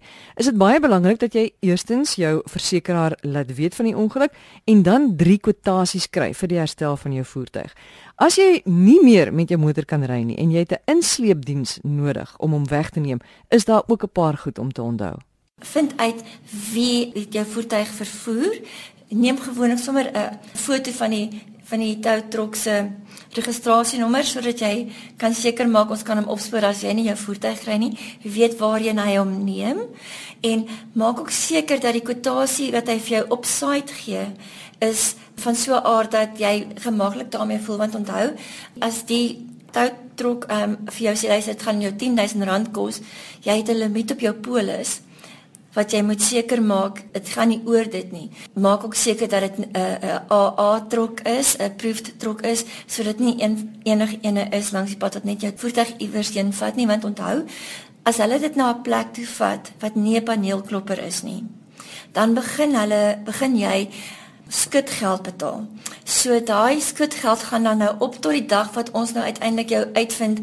is 0.41 0.47
dit 0.49 0.57
baie 0.57 0.79
belangrik 0.81 1.19
dat 1.21 1.35
jy 1.37 1.51
eerstens 1.61 2.15
jou 2.17 2.39
versekeraar 2.49 3.19
laat 3.29 3.51
weet 3.59 3.77
van 3.77 3.91
die 3.91 3.93
ongeluk 3.93 4.33
en 4.73 4.81
dan 4.87 5.11
drie 5.21 5.37
kwotasies 5.37 6.07
kry 6.09 6.31
vir 6.39 6.49
die 6.49 6.61
herstel 6.63 6.97
van 6.97 7.13
jou 7.13 7.27
voertuig. 7.29 7.75
As 8.17 8.41
jy 8.41 8.63
nie 8.65 9.03
meer 9.05 9.35
met 9.37 9.53
jou 9.53 9.61
motor 9.61 9.85
kan 9.85 10.09
ry 10.09 10.23
nie 10.31 10.39
en 10.41 10.49
jy 10.49 10.65
het 10.65 10.73
'n 10.73 10.97
insleepdiens 10.97 11.79
nodig 11.85 12.33
om 12.39 12.57
hom 12.57 12.65
weg 12.65 12.89
te 12.97 13.01
neem, 13.01 13.21
is 13.51 13.67
daar 13.67 13.85
ook 13.87 14.05
'n 14.05 14.13
paar 14.17 14.39
goed 14.39 14.59
om 14.59 14.73
te 14.73 14.83
onthou. 14.83 15.21
Vind 15.61 15.93
uit 15.97 16.25
wie 16.73 17.13
jou 17.29 17.45
voertuig 17.45 17.89
vervoer. 17.89 18.61
Neem 19.09 19.39
gewoonlik 19.39 19.79
sommer 19.79 20.09
'n 20.09 20.39
foto 20.55 20.91
van 20.91 21.11
die 21.11 21.29
van 21.71 21.79
die 21.79 21.99
tow 21.99 22.19
truck 22.31 22.55
se 22.55 22.91
registrasienommer 23.37 24.27
sodat 24.27 24.63
jy 24.63 24.91
kan 25.21 25.35
seker 25.35 25.69
maak 25.71 25.91
ons 25.95 26.03
kan 26.07 26.19
hom 26.19 26.31
opspoor 26.33 26.65
as 26.67 26.83
jy 26.83 26.95
nie 26.97 27.07
jou 27.07 27.17
voertuig 27.25 27.61
kry 27.63 27.77
nie. 27.79 27.93
Jy 28.25 28.33
weet 28.35 28.57
waarheen 28.59 28.99
hy 28.99 29.17
hom 29.19 29.33
neem. 29.45 29.85
En 30.43 30.67
maak 30.99 31.21
ook 31.23 31.31
seker 31.35 31.81
dat 31.83 31.95
die 31.95 32.05
kwotasie 32.07 32.71
wat 32.75 32.91
hy 32.91 32.99
vir 32.99 33.17
jou 33.19 33.25
op 33.37 33.47
site 33.47 33.95
gee 34.03 34.27
is 34.81 35.15
van 35.45 35.55
so 35.55 35.75
'n 35.75 35.85
aard 35.85 36.11
dat 36.11 36.39
jy 36.39 36.67
gemaklik 36.83 37.31
daarmee 37.31 37.61
voel. 37.61 37.77
Want 37.77 37.95
onthou 37.95 38.37
as 38.81 39.05
die 39.05 39.47
tow 39.71 39.89
truck 40.15 40.45
um, 40.51 40.77
vir 40.87 41.03
jou 41.07 41.15
sê 41.15 41.31
hy 41.31 41.41
dit 41.41 41.63
gaan 41.63 41.81
jou 41.81 41.93
10000 41.93 42.45
rand 42.45 42.73
kos, 42.73 43.01
jy 43.43 43.57
het 43.57 43.69
'n 43.69 43.79
limiet 43.79 44.11
op 44.13 44.21
jou 44.21 44.35
polis 44.35 45.01
wat 45.75 45.93
jy 45.93 46.03
moet 46.03 46.23
seker 46.23 46.63
maak, 46.63 47.03
dit 47.15 47.29
gaan 47.29 47.49
nie 47.53 47.61
oor 47.67 47.87
dit 47.91 48.13
nie. 48.13 48.31
Maak 48.55 48.85
ook 48.85 48.95
seker 48.95 49.29
dat 49.29 49.41
dit 49.41 49.59
'n 49.59 49.69
uh, 49.77 49.83
'n 49.83 50.05
uh, 50.05 50.19
AA 50.29 50.87
trok 50.89 51.21
is, 51.21 51.57
'n 51.57 51.63
approved 51.63 52.19
trok 52.19 52.41
is, 52.43 52.65
sodat 52.87 53.19
nie 53.19 53.43
een 53.43 53.81
enige 53.83 54.19
ene 54.21 54.49
is 54.51 54.71
langs 54.71 54.91
die 54.91 54.99
pad 54.99 55.15
wat 55.15 55.25
net 55.25 55.41
jou 55.41 55.53
voertuig 55.57 55.97
iewers 55.99 56.35
heen 56.35 56.53
vat 56.53 56.77
nie, 56.77 56.87
want 56.87 57.05
onthou, 57.05 57.45
as 58.03 58.17
hulle 58.17 58.39
dit 58.39 58.57
na 58.57 58.73
'n 58.73 58.83
plek 58.83 59.13
toe 59.13 59.27
vat 59.27 59.73
wat 59.79 59.95
nie 59.95 60.19
'n 60.19 60.25
paneelklopper 60.25 60.99
is 60.99 61.23
nie, 61.23 61.45
dan 62.13 62.35
begin 62.35 62.75
hulle 62.75 63.19
begin 63.25 63.57
jy 63.57 63.89
skutgeld 64.51 65.23
betaal. 65.23 65.67
So 66.05 66.35
daai 66.43 66.81
skutgeld 66.83 67.43
gaan 67.43 67.63
dan 67.63 67.79
nou 67.79 67.91
op 67.99 68.17
tot 68.19 68.33
die 68.35 68.47
dag 68.47 68.73
wat 68.75 68.91
ons 68.91 69.13
nou 69.15 69.23
uiteindelik 69.25 69.71
jou 69.71 69.85
uitvind 69.95 70.41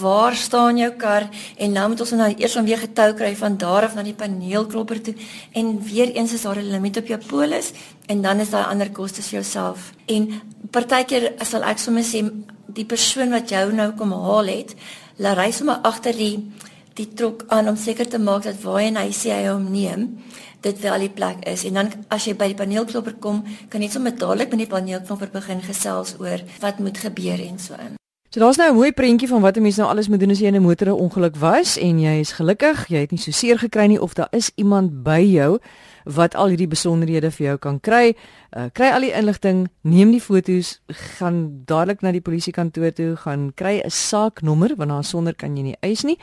waar 0.00 0.36
staan 0.36 0.76
jou 0.76 0.90
kar 1.00 1.28
en 1.56 1.72
nou 1.72 1.86
moet 1.88 2.00
ons 2.04 2.12
nou 2.20 2.28
eers 2.36 2.56
om 2.56 2.68
weer 2.68 2.82
getou 2.84 3.14
kry 3.16 3.32
van 3.36 3.56
daar 3.56 3.88
af 3.88 3.94
na 3.96 4.04
die 4.04 4.14
paneelklopper 4.14 5.00
toe 5.08 5.14
en 5.52 5.72
weer 5.88 6.12
eens 6.12 6.32
is 6.36 6.42
daar 6.42 6.60
'n 6.60 6.70
limiet 6.70 6.96
op 6.96 7.06
jou 7.06 7.20
polis 7.26 7.72
en 8.06 8.22
dan 8.22 8.40
is 8.40 8.50
daar 8.50 8.66
ander 8.66 8.90
kostes 8.90 9.28
vir 9.28 9.40
jouself. 9.40 9.92
En 10.06 10.40
partykeer 10.70 11.32
sal 11.44 11.62
ek 11.62 11.78
sommer 11.78 12.04
sê 12.04 12.30
die 12.66 12.84
persoon 12.84 13.30
wat 13.30 13.48
jou 13.48 13.72
nou 13.72 13.92
kom 13.92 14.12
haal 14.12 14.46
het, 14.46 14.74
laat 15.16 15.38
ry 15.38 15.50
sommer 15.50 15.78
agter 15.82 16.12
die 16.12 16.52
die 16.94 17.12
trok 17.14 17.44
aan 17.48 17.68
om 17.68 17.76
seker 17.76 18.08
te 18.08 18.18
maak 18.18 18.42
dat 18.42 18.62
waarheen 18.62 18.96
hy 18.96 19.10
sê 19.12 19.30
hy 19.30 19.48
hom 19.48 19.70
neem 19.72 20.08
dit 20.66 20.80
wel 20.82 21.06
die 21.06 21.12
plek 21.14 21.44
is 21.46 21.64
en 21.68 21.78
dan 21.78 21.92
as 22.12 22.26
jy 22.26 22.34
by 22.38 22.50
die 22.52 22.58
paneelklopper 22.58 23.18
kom, 23.22 23.44
kan 23.70 23.84
jy 23.84 23.90
sommer 23.92 24.14
dadelik 24.16 24.50
met 24.54 24.64
die 24.64 24.72
paneelklopper 24.72 25.30
begin 25.34 25.62
gesels 25.62 26.16
oor 26.18 26.42
wat 26.64 26.82
moet 26.82 26.98
gebeur 26.98 27.42
en 27.46 27.62
so 27.62 27.78
in. 27.78 27.94
So 28.30 28.40
daar's 28.42 28.58
nou 28.58 28.70
'n 28.70 28.74
mooi 28.74 28.92
prentjie 28.92 29.28
van 29.28 29.40
wat 29.40 29.56
'n 29.56 29.62
mens 29.62 29.76
nou 29.76 29.88
alles 29.88 30.08
moet 30.08 30.20
doen 30.20 30.30
as 30.30 30.38
jy 30.38 30.46
in 30.46 30.56
'n 30.56 30.62
motor 30.62 30.92
ongeluk 30.92 31.36
was 31.36 31.78
en 31.78 32.00
jy 32.00 32.18
is 32.20 32.32
gelukkig, 32.32 32.88
jy 32.88 32.98
het 32.98 33.10
nie 33.10 33.20
so 33.20 33.30
seer 33.30 33.58
gekry 33.58 33.86
nie 33.86 34.02
of 34.02 34.14
daar 34.14 34.28
is 34.30 34.50
iemand 34.54 35.02
by 35.02 35.20
jou 35.20 35.58
wat 36.06 36.34
al 36.38 36.52
hierdie 36.54 36.70
besonderhede 36.70 37.30
vir 37.34 37.46
jou 37.46 37.56
kan 37.58 37.80
kry. 37.82 38.14
Uh, 38.56 38.68
kry 38.72 38.92
al 38.94 39.04
die 39.04 39.12
inligting, 39.12 39.66
neem 39.82 40.12
die 40.14 40.22
foto's, 40.22 40.76
gaan 41.18 41.64
dadelik 41.66 42.04
na 42.04 42.12
die 42.14 42.22
polisiekantoor 42.24 42.94
toe, 42.94 43.08
gaan 43.24 43.50
kry 43.58 43.82
'n 43.82 43.90
saaknommer 43.90 44.76
want 44.76 44.90
daar 44.90 45.04
sonder 45.04 45.34
kan 45.34 45.56
jy 45.56 45.62
nie 45.62 45.76
eis 45.82 46.04
nie 46.04 46.18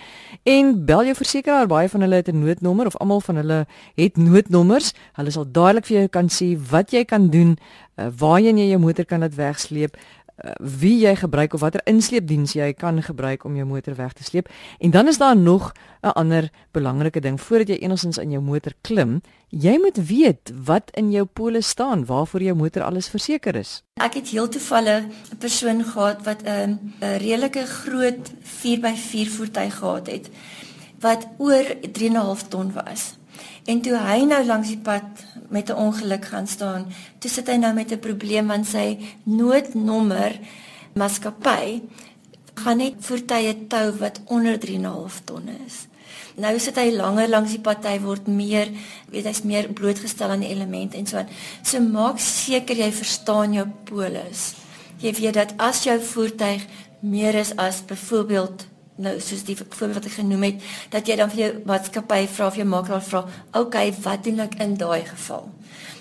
en 0.46 0.86
bel 0.86 1.04
jou 1.04 1.16
versekeraar. 1.16 1.68
Baie 1.68 1.90
van 1.90 2.02
hulle 2.02 2.16
het 2.16 2.30
'n 2.30 2.40
noodnommer 2.40 2.88
of 2.88 2.98
almal 2.98 3.22
van 3.22 3.36
hulle 3.36 3.68
het 3.96 4.18
noodnommers. 4.18 4.94
Hulle 5.14 5.32
sal 5.32 5.46
dadelik 5.52 5.86
vir 5.86 5.98
jou 5.98 6.08
kan 6.08 6.30
sê 6.30 6.58
wat 6.70 6.92
jy 6.92 7.04
kan 7.06 7.30
doen, 7.30 7.58
uh, 7.98 8.08
waarheen 8.18 8.58
jy 8.58 8.70
jou 8.70 8.80
motor 8.80 9.06
kan 9.06 9.20
laat 9.20 9.36
wegsleep. 9.36 9.98
Uh, 10.44 10.52
wie 10.60 10.98
jy 11.00 11.14
gebruik 11.16 11.54
of 11.56 11.62
watter 11.64 11.80
insleepdiens 11.88 12.52
jy 12.52 12.74
kan 12.76 12.98
gebruik 13.00 13.46
om 13.48 13.56
jou 13.56 13.64
motor 13.64 13.96
weg 13.96 14.12
te 14.14 14.26
sleep. 14.28 14.50
En 14.84 14.92
dan 14.92 15.08
is 15.08 15.18
daar 15.18 15.38
nog 15.38 15.72
'n 16.02 16.12
ander 16.20 16.50
belangrike 16.72 17.20
ding 17.20 17.42
voordat 17.42 17.68
jy 17.68 17.76
enigstens 17.76 18.18
in 18.18 18.32
jou 18.32 18.44
motor 18.44 18.74
klim, 18.82 19.22
jy 19.48 19.78
moet 19.80 20.08
weet 20.08 20.52
wat 20.66 20.92
in 20.94 21.12
jou 21.12 21.26
polis 21.26 21.68
staan, 21.68 22.06
waarvoor 22.06 22.42
jou 22.42 22.56
motor 22.56 22.84
alles 22.84 23.08
verseker 23.08 23.56
is. 23.56 23.84
Ek 23.94 24.14
het 24.14 24.28
heel 24.28 24.50
toevallig 24.50 25.04
'n 25.32 25.38
persoon 25.38 25.84
gehad 25.84 26.26
wat 26.26 26.44
'n 26.44 26.94
'n 27.00 27.18
redelike 27.18 27.66
groot 27.66 28.32
4x4 28.42 29.30
voertuig 29.30 29.76
gehad 29.76 30.08
het 30.08 30.30
wat 31.00 31.28
oor 31.38 31.66
3.5 31.92 32.48
ton 32.48 32.72
was. 32.74 33.16
En 33.66 33.82
toe 33.82 33.96
hy 33.96 34.24
nou 34.28 34.42
langs 34.46 34.68
die 34.74 34.82
pad 34.84 35.24
met 35.50 35.70
'n 35.70 35.80
ongeluk 35.86 36.26
gaan 36.26 36.48
staan, 36.48 36.86
toe 37.20 37.32
sit 37.32 37.48
hy 37.48 37.56
nou 37.56 37.74
met 37.74 37.92
'n 37.92 38.00
probleem 38.00 38.48
want 38.48 38.68
sy 38.68 38.98
noodnommer 39.24 40.40
maskapai 40.94 41.82
gaan 42.54 42.78
net 42.78 42.94
voertuie 43.00 43.68
tou 43.68 43.92
wat 43.98 44.22
onder 44.26 44.60
3.5 44.60 45.22
ton 45.24 45.50
is. 45.66 45.88
Nou 46.36 46.60
sit 46.60 46.76
hy 46.76 46.92
langer 46.92 47.30
langs 47.30 47.52
die 47.52 47.62
pad, 47.62 47.86
hy 47.86 48.00
word 48.00 48.28
meer, 48.28 48.70
weet 49.14 49.26
hy's 49.26 49.44
meer 49.46 49.70
blootgestel 49.74 50.30
aan 50.30 50.40
die 50.40 50.50
elemente 50.50 50.98
en 50.98 51.08
so 51.08 51.18
aan. 51.18 51.30
So 51.64 51.80
maak 51.80 52.20
seker 52.20 52.76
jy 52.76 52.92
verstaan 52.92 53.54
jou 53.54 53.68
polis. 53.86 54.54
Jy 55.04 55.14
weet 55.14 55.34
dat 55.34 55.54
as 55.58 55.84
jou 55.84 56.00
voertuig 56.02 56.66
meer 57.00 57.36
is 57.36 57.56
as 57.60 57.82
byvoorbeeld 57.86 58.66
nou 58.96 59.20
soos 59.20 59.44
die 59.48 59.56
voorbeeld 59.58 59.98
wat 59.98 60.06
ek 60.06 60.18
genoem 60.20 60.44
het 60.44 60.66
dat 60.94 61.08
jy 61.08 61.16
dan 61.18 61.32
vir 61.34 61.40
jou 61.40 61.52
maatskappy 61.66 62.28
vra 62.36 62.48
of 62.48 62.58
jou 62.60 62.66
makelaar 62.66 63.04
vra, 63.04 63.20
"Oké, 63.20 63.60
okay, 63.60 63.94
wat 64.04 64.24
doen 64.24 64.40
ek 64.40 64.56
in 64.60 64.76
daai 64.78 65.06
geval?" 65.06 65.50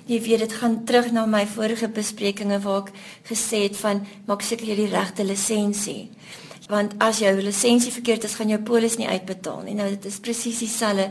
Jy 0.06 0.20
weet 0.20 0.38
dit 0.38 0.52
gaan 0.52 0.84
terug 0.84 1.12
na 1.12 1.26
my 1.26 1.46
vorige 1.46 1.88
besprekings 1.88 2.62
waar 2.64 2.82
ek 2.82 2.92
gesê 3.25 3.62
het 3.62 3.76
van 3.76 4.06
maak 4.26 4.42
seker 4.42 4.66
jy 4.66 4.76
die 4.76 4.90
regte 4.90 5.25
lisensie. 5.25 6.11
Want 6.68 6.94
as 6.99 7.18
jou 7.18 7.32
lisensie 7.42 7.92
verkeerd 7.92 8.25
is, 8.25 8.34
gaan 8.34 8.49
jou 8.49 8.61
polis 8.61 8.96
nie 8.96 9.08
uitbetaal 9.08 9.62
nie. 9.62 9.75
Nou 9.75 9.88
dit 9.88 10.04
is 10.04 10.18
presies 10.18 10.58
dieselfde 10.58 11.11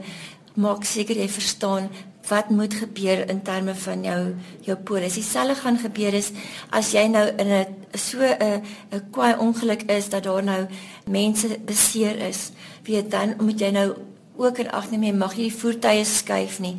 maak 0.55 0.83
seker 0.83 1.15
jy 1.15 1.27
verstaan 1.27 1.89
wat 2.27 2.49
moet 2.49 2.73
gebeur 2.73 3.29
in 3.29 3.41
terme 3.41 3.75
van 3.75 4.03
jou 4.03 4.35
jou 4.61 4.77
polis. 4.77 5.13
Dieselfde 5.13 5.55
gaan 5.55 5.77
gebeur 5.77 6.13
is 6.13 6.31
as 6.69 6.91
jy 6.91 7.07
nou 7.07 7.27
in 7.37 7.47
'n 7.47 7.65
so 7.93 8.19
'n 8.19 8.61
'n 8.91 9.09
kwaai 9.11 9.35
ongeluk 9.37 9.81
is 9.81 10.09
dat 10.09 10.23
daar 10.23 10.43
nou 10.43 10.67
mense 11.05 11.59
beseer 11.65 12.17
is. 12.27 12.51
Weet 12.83 13.11
dan 13.11 13.33
moet 13.39 13.59
jy 13.59 13.69
nou 13.71 13.95
ook 14.35 14.57
in 14.57 14.71
ag 14.71 14.91
neem 14.91 15.03
jy 15.03 15.13
mag 15.13 15.35
nie 15.35 15.49
die 15.49 15.59
voertuie 15.59 16.05
skuif 16.05 16.59
nie 16.59 16.77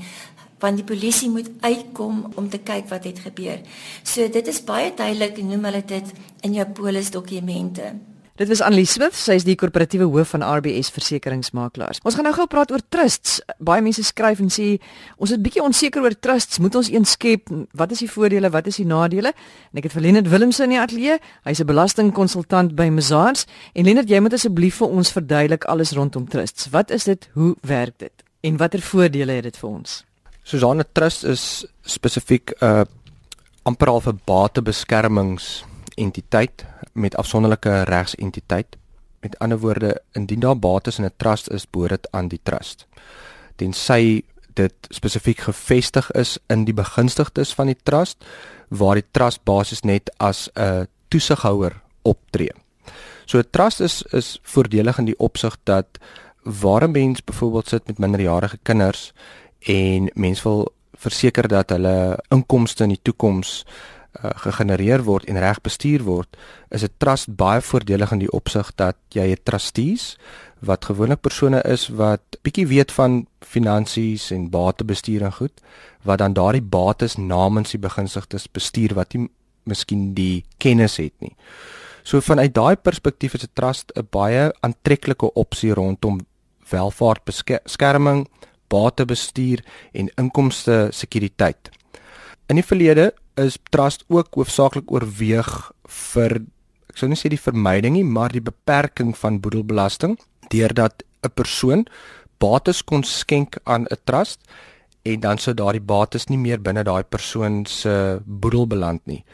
want 0.63 0.79
die 0.79 0.87
polisie 0.87 1.31
moet 1.31 1.51
uitkom 1.61 2.33
om 2.35 2.49
te 2.49 2.59
kyk 2.59 2.89
wat 2.89 3.05
het 3.05 3.19
gebeur. 3.19 3.59
So 4.03 4.29
dit 4.29 4.47
is 4.47 4.63
baie 4.65 4.93
duidelik 4.95 5.43
noem 5.43 5.65
hulle 5.65 5.83
dit 5.85 6.13
in 6.41 6.53
jou 6.53 6.67
polis 6.67 7.11
dokumente. 7.11 7.93
Dit 8.43 8.51
was 8.51 8.61
Annelie 8.61 8.89
Smith, 8.91 9.15
sy 9.15 9.37
is 9.39 9.45
die 9.47 9.55
korporatiewe 9.55 10.09
hoof 10.11 10.33
van 10.35 10.43
RBS 10.43 10.89
Versekeringsmakelaars. 10.91 12.01
Ons 12.03 12.17
gaan 12.19 12.27
nou 12.27 12.33
gou 12.35 12.49
praat 12.51 12.73
oor 12.75 12.83
trusts. 12.91 13.37
Baie 13.63 13.85
mense 13.87 14.03
skryf 14.03 14.43
en 14.43 14.51
sê 14.51 14.67
ons 15.23 15.31
is 15.31 15.39
bietjie 15.39 15.63
onseker 15.63 16.03
oor 16.03 16.17
trusts. 16.19 16.59
Moet 16.59 16.81
ons 16.81 16.91
een 16.91 17.07
skep? 17.07 17.53
Wat 17.79 17.95
is 17.95 18.03
die 18.03 18.11
voordele? 18.11 18.51
Wat 18.51 18.67
is 18.67 18.81
die 18.83 18.89
nadele? 18.91 19.31
En 19.71 19.79
ek 19.79 19.87
het 19.87 19.95
vir 19.95 20.07
Lenet 20.09 20.33
Willemse 20.33 20.67
in 20.67 20.75
die 20.75 20.81
ateljee. 20.83 21.21
Hy's 21.47 21.63
'n 21.63 21.71
belastingkonsultant 21.71 22.75
by 22.75 22.91
Mazars. 22.91 23.47
En 23.79 23.85
Lenet, 23.85 24.11
jy 24.11 24.19
moet 24.19 24.35
asseblief 24.35 24.83
vir 24.83 24.89
ons 24.89 25.13
verduidelik 25.13 25.65
alles 25.71 25.93
rondom 25.95 26.27
trusts. 26.29 26.67
Wat 26.75 26.91
is 26.91 27.05
dit? 27.05 27.29
Hoe 27.35 27.55
werk 27.63 27.95
dit? 27.99 28.25
En 28.43 28.57
watter 28.57 28.81
voordele 28.81 29.33
het 29.33 29.45
dit 29.45 29.57
vir 29.57 29.71
ons? 29.71 30.05
Susanna 30.43 30.83
Trust 30.93 31.23
is 31.25 31.65
spesifiek 31.83 32.51
'n 32.59 32.65
uh, 32.65 32.85
amper 33.63 33.89
al 33.89 34.01
vir 34.01 34.15
batebeskermings 34.27 35.63
entiteit 35.95 36.65
met 36.93 37.17
afsonderlike 37.17 37.83
regsentiteit. 37.83 38.77
Met 39.21 39.39
ander 39.39 39.59
woorde, 39.59 40.03
indien 40.13 40.41
daar 40.41 40.59
bates 40.59 40.99
in 40.99 41.05
'n 41.05 41.15
trust 41.17 41.51
is, 41.51 41.71
behoort 41.71 41.91
dit 41.91 42.09
aan 42.11 42.29
die 42.29 42.41
trust. 42.43 42.87
Tensy 43.57 44.23
dit 44.55 44.75
spesifiek 44.89 45.39
gevestig 45.39 46.11
is 46.11 46.39
in 46.47 46.65
die 46.65 46.75
begunstigdes 46.75 47.55
van 47.55 47.67
die 47.67 47.79
trust 47.83 48.25
waar 48.69 48.95
die 48.95 49.07
trust 49.11 49.45
basies 49.45 49.81
net 49.81 50.13
as 50.17 50.49
'n 50.55 50.89
toesighouer 51.09 51.81
optree. 52.03 52.53
So 53.25 53.39
'n 53.39 53.51
trust 53.51 53.81
is 53.81 54.03
is 54.03 54.39
voordelig 54.43 54.99
in 54.99 55.05
die 55.05 55.19
opsig 55.19 55.57
dat 55.65 55.87
waar 56.43 56.83
'n 56.83 56.91
mens 56.91 57.25
byvoorbeeld 57.25 57.69
sit 57.69 57.87
met 57.87 57.99
minderjarige 57.99 58.59
kinders 58.63 59.13
en 59.59 60.11
mens 60.15 60.43
wil 60.43 60.73
verseker 60.93 61.49
dat 61.49 61.71
hulle 61.71 62.19
inkomste 62.29 62.83
in 62.83 62.89
die 62.89 63.03
toekoms 63.03 63.65
uh, 64.21 64.31
gegenereer 64.45 65.03
word 65.03 65.25
en 65.25 65.39
reg 65.39 65.61
bestuur 65.61 66.03
word, 66.03 66.37
is 66.71 66.83
'n 66.85 66.95
trust 66.99 67.37
baie 67.37 67.61
voordelig 67.61 68.13
in 68.13 68.19
die 68.19 68.33
opsig 68.33 68.73
dat 68.77 68.97
jy 69.11 69.33
'n 69.33 69.43
trustees 69.45 70.17
wat 70.61 70.85
gewoonlik 70.85 71.21
persone 71.21 71.63
is 71.65 71.89
wat 71.89 72.23
bietjie 72.43 72.67
weet 72.67 72.93
van 72.93 73.27
finansies 73.41 74.31
en 74.31 74.51
batebestuur 74.51 75.23
en 75.23 75.33
goed, 75.33 75.61
wat 76.03 76.19
dan 76.19 76.33
daardie 76.33 76.63
bates 76.63 77.17
namens 77.17 77.71
die 77.71 77.81
begunstigdes 77.83 78.47
bestuur 78.53 78.95
wat 78.95 79.15
nie 79.15 79.29
miskien 79.65 80.15
die 80.15 80.45
kennis 80.59 80.97
het 80.97 81.15
nie. 81.19 81.35
So 82.03 82.21
vanuit 82.21 82.55
daai 82.55 82.77
perspektief 82.77 83.35
is 83.35 83.45
'n 83.45 83.55
trust 83.55 83.93
'n 83.97 84.07
baie 84.11 84.53
aantreklike 84.61 85.35
opsie 85.35 85.75
rondom 85.75 86.21
welvaartbeskerming, 86.71 88.29
batebestuur 88.69 89.65
en 89.93 90.11
inkomste 90.17 90.89
sekuriteit. 90.91 91.71
In 92.53 92.59
die 92.61 92.69
verlede 92.69 93.15
is 93.41 93.55
trust 93.73 94.03
ook 94.13 94.35
hoofsaaklik 94.37 94.91
oorweeg 94.93 95.49
vir 96.13 96.35
ek 96.93 96.99
sou 97.01 97.07
nie 97.09 97.17
sê 97.17 97.31
die 97.33 97.41
vermyding 97.41 97.95
nie, 97.97 98.05
maar 98.05 98.29
die 98.29 98.45
beperking 98.45 99.15
van 99.17 99.39
boedelbelasting 99.41 100.19
deurdat 100.53 101.01
'n 101.25 101.33
persoon 101.33 101.87
bates 102.45 102.83
kon 102.85 103.05
skenk 103.09 103.57
aan 103.65 103.87
'n 103.89 103.97
trust 104.05 104.45
en 105.03 105.21
dan 105.21 105.39
sou 105.39 105.55
daardie 105.55 105.81
bates 105.81 106.29
nie 106.29 106.37
meer 106.37 106.61
binne 106.61 106.85
daai 106.85 107.05
persoon 107.05 107.65
se 107.65 108.21
boedel 108.27 108.67
beland 108.67 109.01
nie. 109.07 109.25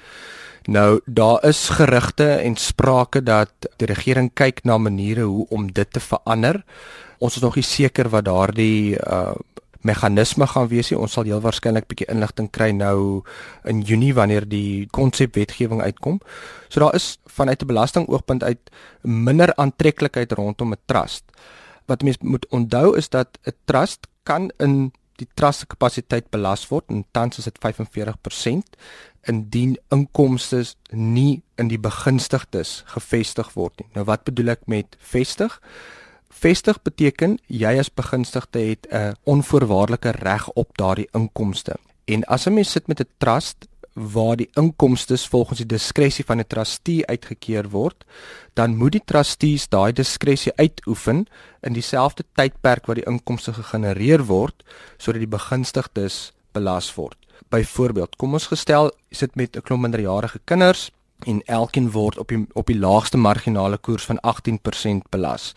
Nou 0.68 1.00
daar 1.06 1.44
is 1.44 1.68
gerugte 1.68 2.28
en 2.44 2.56
sprake 2.56 3.22
dat 3.22 3.50
die 3.76 3.86
regering 3.86 4.30
kyk 4.34 4.64
na 4.64 4.78
maniere 4.78 5.22
hoe 5.22 5.46
om 5.50 5.72
dit 5.72 5.90
te 5.90 6.00
verander. 6.00 6.62
Ons 7.18 7.36
is 7.36 7.42
nog 7.42 7.56
nie 7.56 7.64
seker 7.66 8.08
wat 8.08 8.24
daardie 8.24 8.94
uh 8.94 9.34
meganisme 9.86 10.46
gaan 10.46 10.68
wees 10.68 10.90
nie. 10.90 10.98
Ons 10.98 11.12
sal 11.12 11.24
heel 11.24 11.40
waarskynlik 11.40 11.84
'n 11.84 11.88
bietjie 11.88 12.10
inligting 12.10 12.50
kry 12.50 12.70
nou 12.70 13.22
in 13.64 13.82
Junie 13.82 14.14
wanneer 14.14 14.48
die 14.48 14.86
konsepwetgewing 14.90 15.82
uitkom. 15.82 16.20
So 16.68 16.80
daar 16.80 16.94
is 16.94 17.18
vanuit 17.26 17.62
'n 17.62 17.66
belastingoogpunt 17.66 18.42
uit 18.42 18.70
minder 19.02 19.54
aantreklikheid 19.54 20.32
rondom 20.32 20.72
'n 20.72 20.82
trust. 20.86 21.24
Wat 21.86 22.02
mense 22.02 22.18
moet 22.22 22.46
onthou 22.50 22.96
is 22.96 23.08
dat 23.08 23.38
'n 23.46 23.52
trust 23.64 24.06
kan 24.22 24.50
in 24.58 24.92
die 25.16 25.28
trust 25.34 25.66
kapasiteit 25.66 26.30
belas 26.30 26.68
word 26.68 26.84
en 26.88 27.04
tans 27.10 27.38
is 27.38 27.44
dit 27.44 27.58
45% 27.58 28.76
indien 29.28 29.76
inkomste 29.90 30.62
nie 30.90 31.42
in 31.56 31.68
die 31.68 31.78
begunstigdes 31.78 32.82
gevestig 32.94 33.50
word 33.54 33.82
nie. 33.82 33.88
Nou 33.94 34.04
wat 34.08 34.24
bedoel 34.24 34.54
ek 34.54 34.66
met 34.66 34.96
vestig? 34.98 35.60
Vestig 36.28 36.82
beteken 36.82 37.38
jy 37.46 37.78
as 37.80 37.88
begunstigde 37.90 38.58
het 38.58 38.86
'n 38.90 39.16
onvoorwaardelike 39.24 40.10
reg 40.10 40.48
op 40.50 40.70
daardie 40.76 41.08
inkomste. 41.12 41.76
En 42.04 42.24
as 42.24 42.46
'n 42.46 42.54
mens 42.54 42.70
sit 42.70 42.86
met 42.86 43.00
'n 43.00 43.08
trust 43.18 43.66
waar 43.92 44.36
die 44.36 44.50
inkomste 44.52 45.18
volgens 45.18 45.58
die 45.58 45.66
diskresie 45.66 46.24
van 46.24 46.38
'n 46.38 46.46
trustee 46.46 47.06
uitgekeer 47.06 47.68
word, 47.68 48.04
dan 48.52 48.76
moet 48.76 48.92
die 48.92 49.04
trustees 49.04 49.68
daai 49.68 49.92
diskresie 49.92 50.52
uitoefen 50.56 51.26
in 51.60 51.72
dieselfde 51.72 52.24
tydperk 52.34 52.86
wat 52.86 52.96
die 52.96 53.06
inkomste 53.06 53.52
gegenereer 53.52 54.24
word 54.24 54.64
sodat 54.96 55.20
die 55.20 55.36
begunstigdes 55.36 56.32
belas 56.52 56.94
word. 56.94 57.16
Byvoorbeeld, 57.48 58.16
kom 58.16 58.32
ons 58.32 58.46
gestel 58.46 58.92
sit 59.10 59.34
met 59.34 59.56
'n 59.56 59.60
klomp 59.60 59.82
minderjarige 59.82 60.40
kinders 60.44 60.90
en 61.26 61.42
elkeen 61.44 61.90
word 61.90 62.18
op 62.18 62.28
die 62.28 62.46
op 62.52 62.66
die 62.66 62.78
laagste 62.78 63.16
marginale 63.16 63.78
koers 63.78 64.04
van 64.04 64.20
18% 64.20 65.08
belas 65.10 65.54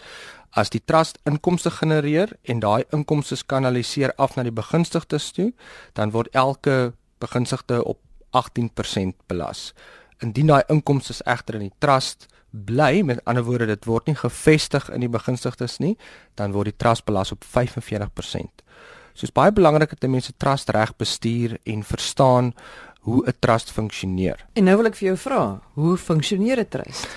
as 0.52 0.70
die 0.70 0.82
trust 0.86 1.20
inkomste 1.26 1.72
genereer 1.72 2.34
en 2.44 2.60
daai 2.60 2.84
inkomste 2.92 3.38
kanaliseer 3.46 4.14
af 4.18 4.36
na 4.36 4.44
die 4.44 4.52
begunstigdes 4.56 5.32
toe, 5.32 5.52
dan 5.94 6.12
word 6.12 6.32
elke 6.36 6.94
begunstigde 7.20 7.84
op 7.84 8.00
18% 8.36 9.16
belas. 9.28 9.72
Indien 10.20 10.52
daai 10.52 10.64
inkomste 10.70 11.16
egter 11.26 11.56
in 11.56 11.70
die 11.70 11.78
trust 11.80 12.28
bly, 12.52 13.02
met 13.08 13.24
ander 13.26 13.46
woorde 13.48 13.66
dit 13.66 13.86
word 13.88 14.10
nie 14.12 14.18
gevestig 14.20 14.90
in 14.92 15.06
die 15.06 15.12
begunstigdes 15.12 15.80
nie, 15.80 15.96
dan 16.36 16.52
word 16.52 16.72
die 16.72 16.78
trust 16.78 17.06
belas 17.08 17.32
op 17.32 17.46
45%. 17.48 18.66
So 19.14 19.28
is 19.28 19.36
baie 19.36 19.52
belangrik 19.52 19.96
dat 19.96 20.10
mense 20.10 20.34
trust 20.40 20.72
reg 20.72 20.94
bestuur 21.00 21.58
en 21.64 21.84
verstaan 21.84 22.54
hoe 23.02 23.24
'n 23.28 23.34
trust 23.40 23.72
funksioneer. 23.72 24.46
En 24.54 24.64
nou 24.64 24.78
wil 24.78 24.86
ek 24.86 24.96
vir 24.96 25.08
jou 25.08 25.18
vra, 25.18 25.62
hoe 25.74 25.98
funksioneer 25.98 26.60
'n 26.60 26.68
trust? 26.70 27.08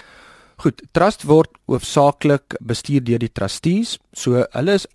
Goed, 0.62 0.82
trust 0.92 1.24
word 1.26 1.50
hoofsaaklik 1.66 2.56
bestuur 2.60 3.02
deur 3.04 3.18
die 3.18 3.32
trustees. 3.32 3.98
So 4.12 4.44
hulle 4.52 4.76
is 4.78 4.86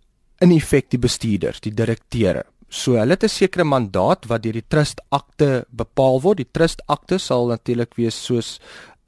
in 0.42 0.54
effek 0.56 0.90
die 0.94 1.02
bestuurders, 1.02 1.60
die 1.60 1.74
direkteure. 1.76 2.46
So 2.70 2.96
hulle 3.00 3.18
het 3.18 3.24
'n 3.24 3.30
sekere 3.30 3.64
mandaat 3.64 4.26
wat 4.28 4.44
deur 4.44 4.54
die 4.54 4.68
trust 4.68 5.02
akte 5.12 5.66
bepaal 5.72 6.22
word. 6.22 6.38
Die 6.38 6.52
trust 6.52 6.82
akte 6.88 7.18
sal 7.18 7.48
natuurlik 7.48 7.96
wees 7.96 8.16
soos 8.16 8.60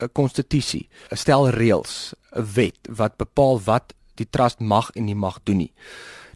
'n 0.01 0.09
konstitusie, 0.13 0.89
'n 1.11 1.17
stel 1.17 1.49
reëls, 1.49 2.13
'n 2.35 2.45
wet 2.55 2.87
wat 2.89 3.17
bepaal 3.17 3.59
wat 3.65 3.93
die 4.15 4.27
trust 4.29 4.59
mag 4.59 4.91
en 4.95 5.05
nie 5.05 5.15
mag 5.15 5.39
doen 5.43 5.57
nie. 5.57 5.73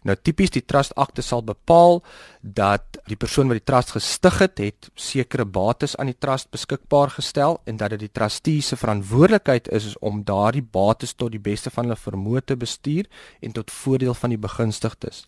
Nou 0.06 0.14
tipies 0.22 0.52
die 0.54 0.62
trust 0.62 0.94
akte 0.94 1.22
sal 1.24 1.42
bepaal 1.42 1.98
dat 2.40 3.00
die 3.10 3.18
persoon 3.18 3.50
wat 3.50 3.58
die 3.58 3.66
trust 3.66 3.90
gestig 3.96 4.38
het, 4.38 4.60
het 4.62 4.88
sekere 4.94 5.44
bates 5.44 5.96
aan 5.98 6.12
die 6.12 6.18
trust 6.18 6.52
beskikbaar 6.54 7.10
gestel 7.16 7.58
en 7.66 7.80
dat 7.80 7.96
dit 7.96 8.04
die 8.04 8.12
trustee 8.14 8.62
se 8.62 8.78
verantwoordelikheid 8.78 9.70
is, 9.74 9.88
is 9.90 9.98
om 9.98 10.22
daardie 10.26 10.62
bates 10.62 11.16
tot 11.18 11.34
die 11.34 11.42
beste 11.42 11.72
van 11.74 11.88
hulle 11.88 11.98
vermoë 11.98 12.44
te 12.46 12.56
bestuur 12.56 13.08
en 13.42 13.56
tot 13.56 13.72
voordeel 13.82 14.14
van 14.14 14.34
die 14.34 14.38
begunstigdes. 14.38 15.24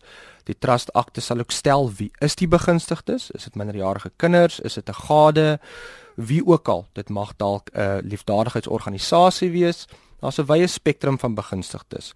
Die 0.46 0.56
trust 0.58 0.92
akte 0.94 1.20
sal 1.24 1.42
ook 1.42 1.52
stel 1.52 1.90
wie 1.98 2.12
is 2.24 2.38
die 2.38 2.48
begunstigdes? 2.48 3.32
Is 3.34 3.48
dit 3.48 3.58
minderjarige 3.58 4.12
kinders? 4.16 4.60
Is 4.60 4.78
dit 4.78 4.88
'n 4.88 5.00
gade? 5.06 5.58
Wie 6.14 6.46
ook 6.46 6.68
al, 6.68 6.86
dit 6.92 7.08
mag 7.08 7.36
dalk 7.36 7.70
'n 7.74 8.06
liefdadigheidsorganisasie 8.06 9.50
wees. 9.50 9.86
Daar's 10.20 10.38
'n 10.38 10.46
wye 10.46 10.66
spektrum 10.66 11.18
van 11.18 11.34
begunstigdes. 11.34 12.12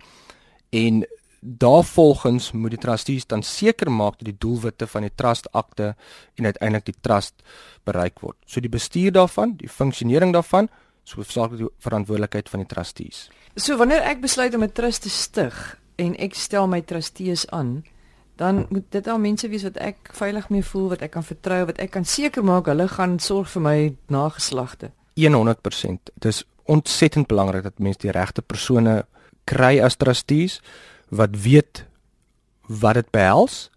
En 0.70 1.06
Daarvolgens 1.44 2.52
moet 2.52 2.70
die 2.70 2.78
trustees 2.78 3.26
dan 3.26 3.42
seker 3.42 3.90
maak 3.90 4.20
dat 4.20 4.28
die 4.28 4.36
doelwitte 4.38 4.86
van 4.86 5.02
die 5.02 5.14
trust 5.14 5.48
akte 5.52 5.96
en 6.38 6.44
uiteindelik 6.44 6.84
die 6.84 7.00
trust 7.00 7.42
bereik 7.84 8.20
word. 8.22 8.36
So 8.46 8.62
die 8.62 8.70
bestuur 8.70 9.10
daarvan, 9.12 9.56
die 9.58 9.68
funksionering 9.68 10.32
daarvan, 10.32 10.68
is 11.02 11.16
hoofsaaklik 11.18 11.64
die 11.64 11.70
verantwoordelikheid 11.82 12.48
van 12.48 12.62
die 12.62 12.68
trustees. 12.70 13.24
So 13.58 13.74
wanneer 13.76 14.06
ek 14.06 14.22
besluit 14.22 14.54
om 14.54 14.62
'n 14.62 14.72
trust 14.72 15.02
te 15.02 15.10
stig 15.10 15.78
en 15.96 16.14
ek 16.16 16.34
stel 16.34 16.68
my 16.68 16.80
trustees 16.80 17.46
aan, 17.50 17.84
dan 18.36 18.66
moet 18.68 18.86
dit 18.90 19.08
al 19.08 19.18
mense 19.18 19.48
wees 19.48 19.62
wat 19.62 19.76
ek 19.76 19.96
veilig 20.12 20.48
mee 20.48 20.62
voel, 20.62 20.88
wat 20.88 21.02
ek 21.02 21.10
kan 21.10 21.24
vertrou, 21.24 21.66
wat 21.66 21.78
ek 21.78 21.90
kan 21.90 22.04
seker 22.04 22.44
maak 22.44 22.66
hulle 22.66 22.88
gaan 22.88 23.18
sorg 23.18 23.48
vir 23.48 23.62
my 23.62 23.96
nageslagte. 24.06 24.92
100%. 25.14 26.10
Dit 26.14 26.24
is 26.24 26.44
ontsettend 26.64 27.26
belangrik 27.26 27.62
dat 27.62 27.78
mense 27.78 27.98
die 27.98 28.10
regte 28.10 28.42
persone 28.42 29.04
kry 29.44 29.80
as 29.82 29.96
trustees 29.96 30.60
wat 31.12 31.36
weet 31.44 31.84
wat 32.66 32.94
dit 32.94 33.10
behels, 33.12 33.68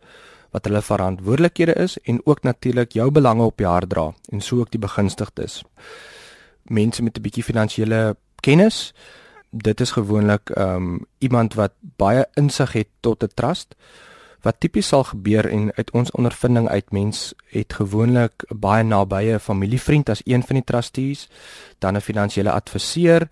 wat 0.56 0.68
hulle 0.70 0.82
verantwoordelikhede 0.82 1.74
is 1.84 1.98
en 2.08 2.22
ook 2.24 2.44
natuurlik 2.48 2.96
jou 2.96 3.12
belange 3.12 3.44
op 3.44 3.58
die 3.60 3.68
hart 3.68 3.90
dra 3.92 4.12
en 4.32 4.42
so 4.42 4.62
ook 4.64 4.72
die 4.72 4.80
begunstigdes. 4.80 5.64
Mense 6.64 7.04
met 7.04 7.18
'n 7.18 7.22
bietjie 7.22 7.44
finansiële 7.44 8.16
kennis, 8.40 8.94
dit 9.52 9.82
is 9.82 9.92
gewoonlik 9.92 10.50
ehm 10.50 10.76
um, 10.76 11.06
iemand 11.18 11.54
wat 11.54 11.74
baie 11.80 12.26
insig 12.34 12.72
het 12.74 12.88
tot 13.00 13.24
'n 13.24 13.32
trust 13.34 13.76
wat 14.46 14.60
tipies 14.62 14.92
sal 14.94 15.04
gebeur 15.10 15.48
en 15.50 15.72
uit 15.74 15.92
ons 15.98 16.12
ondervinding 16.14 16.68
uit 16.70 16.92
mens 16.94 17.34
het 17.54 17.74
gewoonlik 17.74 18.46
baie 18.54 18.84
nabye 18.86 19.40
familievriend 19.42 20.10
as 20.14 20.22
een 20.26 20.46
van 20.46 20.60
die 20.60 20.64
trustees, 20.64 21.28
dan 21.80 21.98
'n 21.98 22.02
finansiële 22.02 22.52
adviseur 22.52 23.28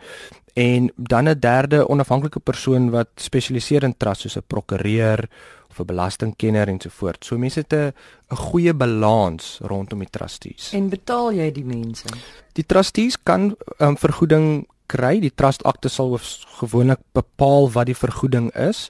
en 0.54 0.92
dan 0.96 1.30
'n 1.30 1.40
derde 1.40 1.88
onafhanklike 1.90 2.40
persoon 2.40 2.90
wat 2.90 3.10
spesialiseer 3.16 3.84
in 3.84 3.98
trust 3.98 4.22
soos 4.22 4.38
'n 4.38 4.48
prokureur 4.48 5.30
of 5.70 5.80
'n 5.80 5.86
belastingkenner 5.86 6.68
en 6.68 6.80
so 6.82 6.90
voort. 6.90 7.26
So 7.26 7.38
mense 7.38 7.60
het 7.60 7.74
'n 7.74 7.94
'n 8.32 8.36
goeie 8.36 8.74
balans 8.74 9.60
rondom 9.62 10.00
die 10.00 10.10
trustees. 10.10 10.72
En 10.74 10.90
betaal 10.90 11.32
jy 11.32 11.52
die 11.52 11.66
mense? 11.66 12.06
Die 12.54 12.66
trustees 12.66 13.24
kan 13.24 13.56
um, 13.80 13.98
vergoeding 13.98 14.68
kry. 14.86 15.20
Die 15.20 15.34
trust 15.36 15.64
akte 15.64 15.90
sal 15.90 16.20
gewoonlik 16.60 17.00
bepaal 17.12 17.72
wat 17.72 17.86
die 17.86 17.98
vergoeding 17.98 18.56
is. 18.56 18.90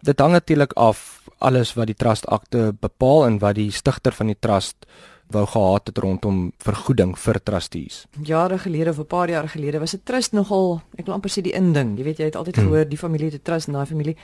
Dit 0.00 0.18
hang 0.18 0.32
natuurlik 0.32 0.72
af 0.72 1.21
alles 1.42 1.74
wat 1.74 1.90
die 1.90 1.98
trust 1.98 2.26
akte 2.26 2.72
bepaal 2.80 3.26
en 3.26 3.38
wat 3.42 3.58
die 3.58 3.70
stigter 3.70 4.12
van 4.12 4.30
die 4.32 4.38
trust 4.40 4.86
wou 5.32 5.46
gehad 5.46 5.88
het 5.88 5.98
rondom 5.98 6.52
vergoeding 6.62 7.14
vir 7.18 7.40
trustees. 7.42 8.04
Jare 8.22 8.58
gelede 8.58 8.90
of 8.90 8.98
'n 8.98 9.06
paar 9.06 9.30
jaar 9.30 9.48
gelede 9.48 9.78
was 9.78 9.94
'n 9.94 10.00
trust 10.04 10.32
nogal, 10.32 10.82
ek 10.98 11.06
wil 11.06 11.14
amper 11.14 11.30
sê 11.30 11.42
die 11.42 11.52
inding. 11.52 11.98
Jy 11.98 12.04
weet 12.04 12.18
jy 12.18 12.24
het 12.24 12.36
altyd 12.36 12.56
hmm. 12.56 12.64
gehoor 12.64 12.88
die 12.88 12.98
familie 12.98 13.30
het 13.30 13.40
'n 13.40 13.42
trust 13.42 13.66
en 13.66 13.72
daai 13.72 13.86
familie. 13.86 14.16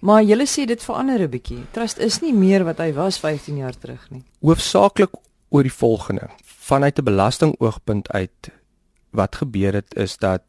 Maar 0.00 0.22
julle 0.22 0.46
sê 0.46 0.66
dit 0.66 0.82
verander 0.82 1.20
'n 1.20 1.30
bietjie. 1.30 1.66
Trust 1.72 1.98
is 1.98 2.20
nie 2.20 2.32
meer 2.32 2.64
wat 2.64 2.78
hy 2.78 2.92
was 2.92 3.18
15 3.18 3.56
jaar 3.56 3.78
terug 3.78 4.10
nie. 4.10 4.22
Hoofsaaklik 4.40 5.10
oor 5.48 5.62
die 5.62 5.72
volgende. 5.72 6.28
Vanuit 6.44 6.98
'n 6.98 7.04
belastingoogpunt 7.04 8.10
uit 8.10 8.50
wat 9.10 9.36
gebeur 9.36 9.72
het 9.72 9.94
is 9.96 10.16
dat 10.16 10.42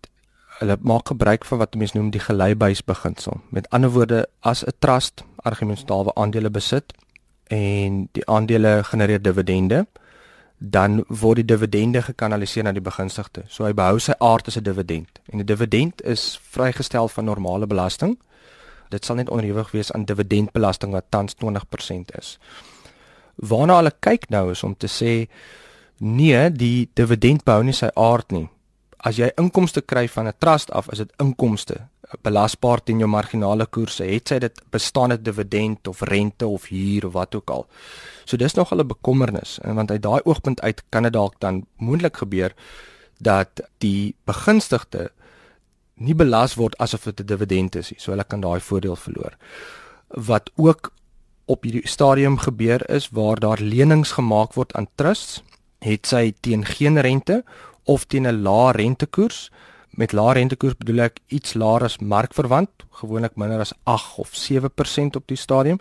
hulle 0.59 0.77
maak 0.81 1.07
gebruik 1.11 1.45
van 1.45 1.57
wat 1.57 1.75
mense 1.75 1.97
noem 1.97 2.11
die 2.13 2.23
geleibuis 2.23 2.83
beginsel. 2.83 3.41
Met 3.49 3.69
ander 3.69 3.91
woorde, 3.91 4.25
as 4.39 4.63
'n 4.63 4.73
trust 4.79 5.23
argumentsdalwe 5.43 6.13
aandele 6.15 6.49
besit 6.49 6.93
en 7.47 8.07
die 8.11 8.25
aandele 8.27 8.83
genereer 8.83 9.21
dividende, 9.21 9.85
dan 10.57 11.03
word 11.07 11.35
die 11.35 11.45
dividende 11.45 12.01
gekanaliseer 12.01 12.63
na 12.63 12.71
die 12.71 12.81
begunstigde. 12.81 13.43
So 13.47 13.65
hy 13.65 13.73
behou 13.73 13.99
sy 13.99 14.13
aard 14.19 14.47
as 14.47 14.57
'n 14.57 14.63
dividend. 14.63 15.19
En 15.31 15.39
'n 15.39 15.45
dividend 15.45 16.01
is 16.01 16.39
vrygestel 16.49 17.07
van 17.07 17.25
normale 17.25 17.67
belasting. 17.67 18.19
Dit 18.89 19.05
sal 19.05 19.15
net 19.15 19.29
onderhewig 19.29 19.71
wees 19.71 19.91
aan 19.91 20.05
dividendbelasting 20.05 20.91
wat 20.91 21.05
tans 21.09 21.35
20% 21.35 22.17
is. 22.17 22.39
Waarna 23.35 23.75
hulle 23.75 23.93
kyk 23.99 24.29
nou 24.29 24.51
is 24.51 24.63
om 24.63 24.77
te 24.77 24.87
sê 24.87 25.27
nee, 25.97 26.51
die 26.51 26.89
dividend 26.93 27.43
behou 27.43 27.63
nie 27.63 27.73
sy 27.73 27.89
aard 27.93 28.31
nie 28.31 28.49
as 28.97 29.17
jy 29.17 29.31
inkomste 29.37 29.81
kry 29.81 30.07
van 30.07 30.27
'n 30.27 30.33
trust 30.39 30.71
af, 30.71 30.91
is 30.91 30.97
dit 30.97 31.13
inkomste 31.19 31.87
belasbaar 32.21 32.83
teen 32.83 32.99
jou 33.01 33.09
marginale 33.09 33.65
koerse. 33.65 34.03
Het 34.03 34.27
sy 34.27 34.39
dit 34.39 34.61
bestaande 34.73 35.17
dividend 35.21 35.87
of 35.87 36.01
rente 36.01 36.47
of 36.47 36.67
huur 36.69 37.07
of 37.07 37.13
wat 37.13 37.35
ook 37.35 37.49
al. 37.49 37.67
So 38.25 38.37
dis 38.37 38.53
nog 38.53 38.71
'n 38.73 38.87
bekommernis 38.87 39.59
want 39.63 39.91
uit 39.91 40.01
daai 40.01 40.21
oogpunt 40.23 40.61
uit 40.61 40.83
kan 40.89 41.03
dit 41.03 41.13
dalk 41.13 41.39
dan 41.39 41.65
moontlik 41.77 42.17
gebeur 42.17 42.53
dat 43.19 43.61
die 43.77 44.15
begunstigde 44.25 45.11
nie 45.95 46.15
belas 46.15 46.55
word 46.55 46.77
asof 46.77 47.03
dit 47.03 47.19
'n 47.19 47.25
dividend 47.25 47.75
is 47.75 47.91
nie. 47.91 47.99
So 47.99 48.11
hulle 48.11 48.23
kan 48.23 48.41
daai 48.41 48.59
voordeel 48.59 48.95
verloor. 48.95 49.37
Wat 50.07 50.51
ook 50.55 50.91
op 51.45 51.63
hierdie 51.63 51.87
stadium 51.87 52.37
gebeur 52.37 52.89
is 52.89 53.09
waar 53.09 53.39
daar 53.39 53.59
lenings 53.59 54.11
gemaak 54.11 54.53
word 54.53 54.73
aan 54.73 54.87
trusts, 54.95 55.43
het 55.79 56.07
sy 56.07 56.33
teen 56.39 56.65
geen 56.65 57.01
rente 57.01 57.43
of 57.85 58.05
teen 58.05 58.27
'n 58.27 58.41
lae 58.41 58.71
rentekoers. 58.71 59.49
Met 59.89 60.11
lae 60.11 60.33
rentekoers 60.33 60.77
bedoel 60.77 60.99
ek 60.99 61.19
iets 61.27 61.53
laer 61.53 61.83
as 61.83 61.97
markverwant, 61.97 62.69
gewoonlik 62.91 63.35
minder 63.35 63.59
as 63.59 63.73
8 63.83 64.17
of 64.17 64.29
7% 64.35 65.15
op 65.15 65.27
die 65.27 65.37
stadium. 65.37 65.79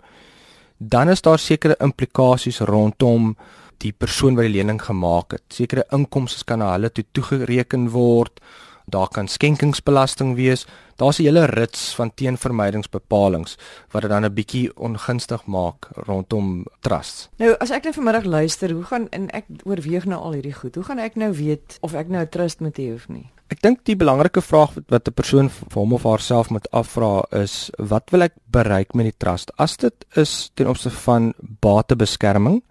Dan 0.77 1.09
is 1.09 1.21
daar 1.21 1.39
sekere 1.39 1.75
implikasies 1.79 2.59
rondom 2.59 3.35
die 3.77 3.91
persoon 3.91 4.35
wat 4.35 4.47
die 4.47 4.53
lening 4.55 4.81
gemaak 4.81 5.31
het. 5.31 5.43
Sekere 5.49 5.85
inkomste 5.91 6.43
kan 6.47 6.59
na 6.59 6.71
hulle 6.71 6.91
toe 6.91 7.05
toegereken 7.11 7.89
word. 7.89 8.39
Daar 8.85 9.07
kan 9.07 9.27
skenkingsbelasting 9.27 10.35
wees. 10.35 10.65
Daar's 10.95 11.19
'n 11.19 11.23
hele 11.23 11.45
rits 11.45 11.95
van 11.95 12.11
teenvermydingsbepalings 12.13 13.57
wat 13.91 14.01
dit 14.01 14.11
dan 14.11 14.25
'n 14.25 14.33
bietjie 14.33 14.77
ongunstig 14.77 15.45
maak 15.45 15.87
rondom 15.93 16.65
trusts. 16.79 17.29
Nou, 17.37 17.55
as 17.59 17.69
ek 17.69 17.83
net 17.83 17.95
vanmiddag 17.95 18.23
luister, 18.23 18.71
hoe 18.71 18.83
gaan 18.83 19.09
en 19.09 19.29
ek 19.29 19.45
oorweeg 19.63 20.05
nou 20.05 20.21
al 20.21 20.31
hierdie 20.31 20.53
goed. 20.53 20.75
Hoe 20.75 20.83
gaan 20.83 20.99
ek 20.99 21.15
nou 21.15 21.33
weet 21.33 21.77
of 21.81 21.93
ek 21.93 22.07
nou 22.07 22.21
'n 22.21 22.29
trust 22.29 22.59
moet 22.59 22.77
hê 22.77 22.93
of 22.93 23.07
nie? 23.09 23.31
Ek 23.47 23.61
dink 23.61 23.83
die 23.85 23.95
belangrike 23.95 24.41
vraag 24.41 24.73
wat 24.87 25.07
'n 25.07 25.13
persoon 25.13 25.49
vir 25.49 25.81
hom 25.81 25.93
of 25.93 26.03
haarself 26.03 26.49
moet 26.49 26.71
afvra 26.71 27.25
is, 27.31 27.69
wat 27.77 28.09
wil 28.09 28.21
ek 28.21 28.33
bereik 28.51 28.93
met 28.93 29.05
die 29.05 29.17
trust? 29.17 29.51
As 29.57 29.77
dit 29.77 30.05
is 30.15 30.51
ten 30.53 30.67
opsigte 30.67 30.97
van 30.97 31.33
batebeskerming, 31.39 32.63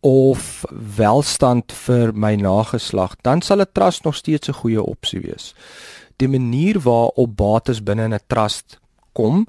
of 0.00 0.64
welstand 0.96 1.72
vir 1.72 2.14
my 2.16 2.34
nageslag, 2.34 3.16
dan 3.22 3.42
sal 3.42 3.60
'n 3.60 3.72
trust 3.72 4.04
nog 4.04 4.14
steeds 4.14 4.48
'n 4.48 4.52
goeie 4.52 4.82
opsie 4.82 5.20
wees. 5.20 5.54
Die 6.20 6.28
manier 6.28 6.80
waarop 6.84 7.36
bates 7.36 7.82
binne 7.82 8.08
'n 8.08 8.18
trust 8.28 8.78
kom 9.12 9.46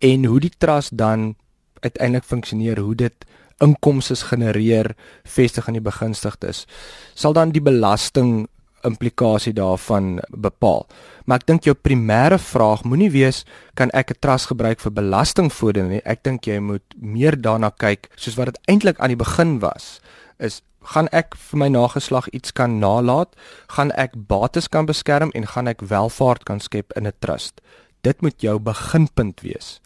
en 0.00 0.24
hoe 0.24 0.40
die 0.40 0.54
trust 0.58 0.96
dan 0.96 1.34
uiteindelik 1.80 2.24
funksioneer, 2.24 2.78
hoe 2.78 2.94
dit 2.94 3.14
inkomste 3.62 4.16
genereer, 4.16 4.94
vestig 5.24 5.68
aan 5.68 5.78
die 5.78 5.88
begunstigdes, 5.90 6.66
sal 7.14 7.32
dan 7.32 7.50
die 7.54 7.62
belasting 7.62 8.48
implikasie 8.82 9.52
daarvan 9.54 10.18
bepaal. 10.28 10.86
Maar 11.24 11.42
ek 11.42 11.46
dink 11.46 11.68
jou 11.68 11.74
primêre 11.78 12.38
vraag 12.42 12.82
moenie 12.88 13.12
wees 13.14 13.44
kan 13.78 13.90
ek 13.94 14.10
'n 14.10 14.18
trust 14.20 14.50
gebruik 14.50 14.80
vir 14.80 14.92
belastingvoordele 14.92 15.88
nie. 15.88 16.02
Ek 16.04 16.22
dink 16.22 16.46
jy 16.46 16.58
moet 16.58 16.82
meer 16.98 17.36
daarna 17.36 17.70
kyk 17.70 18.10
soos 18.16 18.34
wat 18.34 18.46
dit 18.46 18.58
eintlik 18.66 18.98
aan 18.98 19.14
die 19.14 19.24
begin 19.24 19.60
was. 19.60 20.00
Is 20.38 20.62
gaan 20.82 21.08
ek 21.12 21.34
vir 21.34 21.58
my 21.58 21.68
nageslag 21.68 22.28
iets 22.28 22.52
kan 22.52 22.78
nalat? 22.78 23.34
Gaan 23.76 23.90
ek 23.92 24.12
bates 24.14 24.68
kan 24.68 24.86
beskerm 24.86 25.30
en 25.34 25.46
gaan 25.46 25.68
ek 25.68 25.80
welvaart 25.80 26.44
kan 26.44 26.60
skep 26.60 26.92
in 26.96 27.06
'n 27.06 27.12
trust? 27.20 27.60
Dit 28.02 28.22
moet 28.22 28.40
jou 28.40 28.58
beginpunt 28.58 29.40
wees 29.40 29.80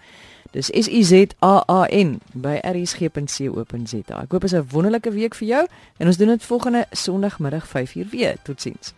Dis 0.56 0.72
S 0.72 0.88
U 0.88 1.04
Z 1.04 1.36
A 1.44 1.64
A 1.68 1.84
N 1.92 2.22
by 2.34 2.60
rsg.co.za. 2.64 4.22
Ek 4.22 4.32
hoop 4.32 4.42
dit 4.42 4.52
is 4.52 4.56
'n 4.56 4.68
wonderlike 4.72 5.12
week 5.12 5.36
vir 5.36 5.48
jou 5.48 5.68
en 5.98 6.08
ons 6.08 6.18
doen 6.18 6.28
dit 6.28 6.44
volgende 6.44 6.86
Sondagmiddag 6.92 7.68
5uur 7.68 8.10
weer. 8.10 8.36
Totsiens. 8.44 8.94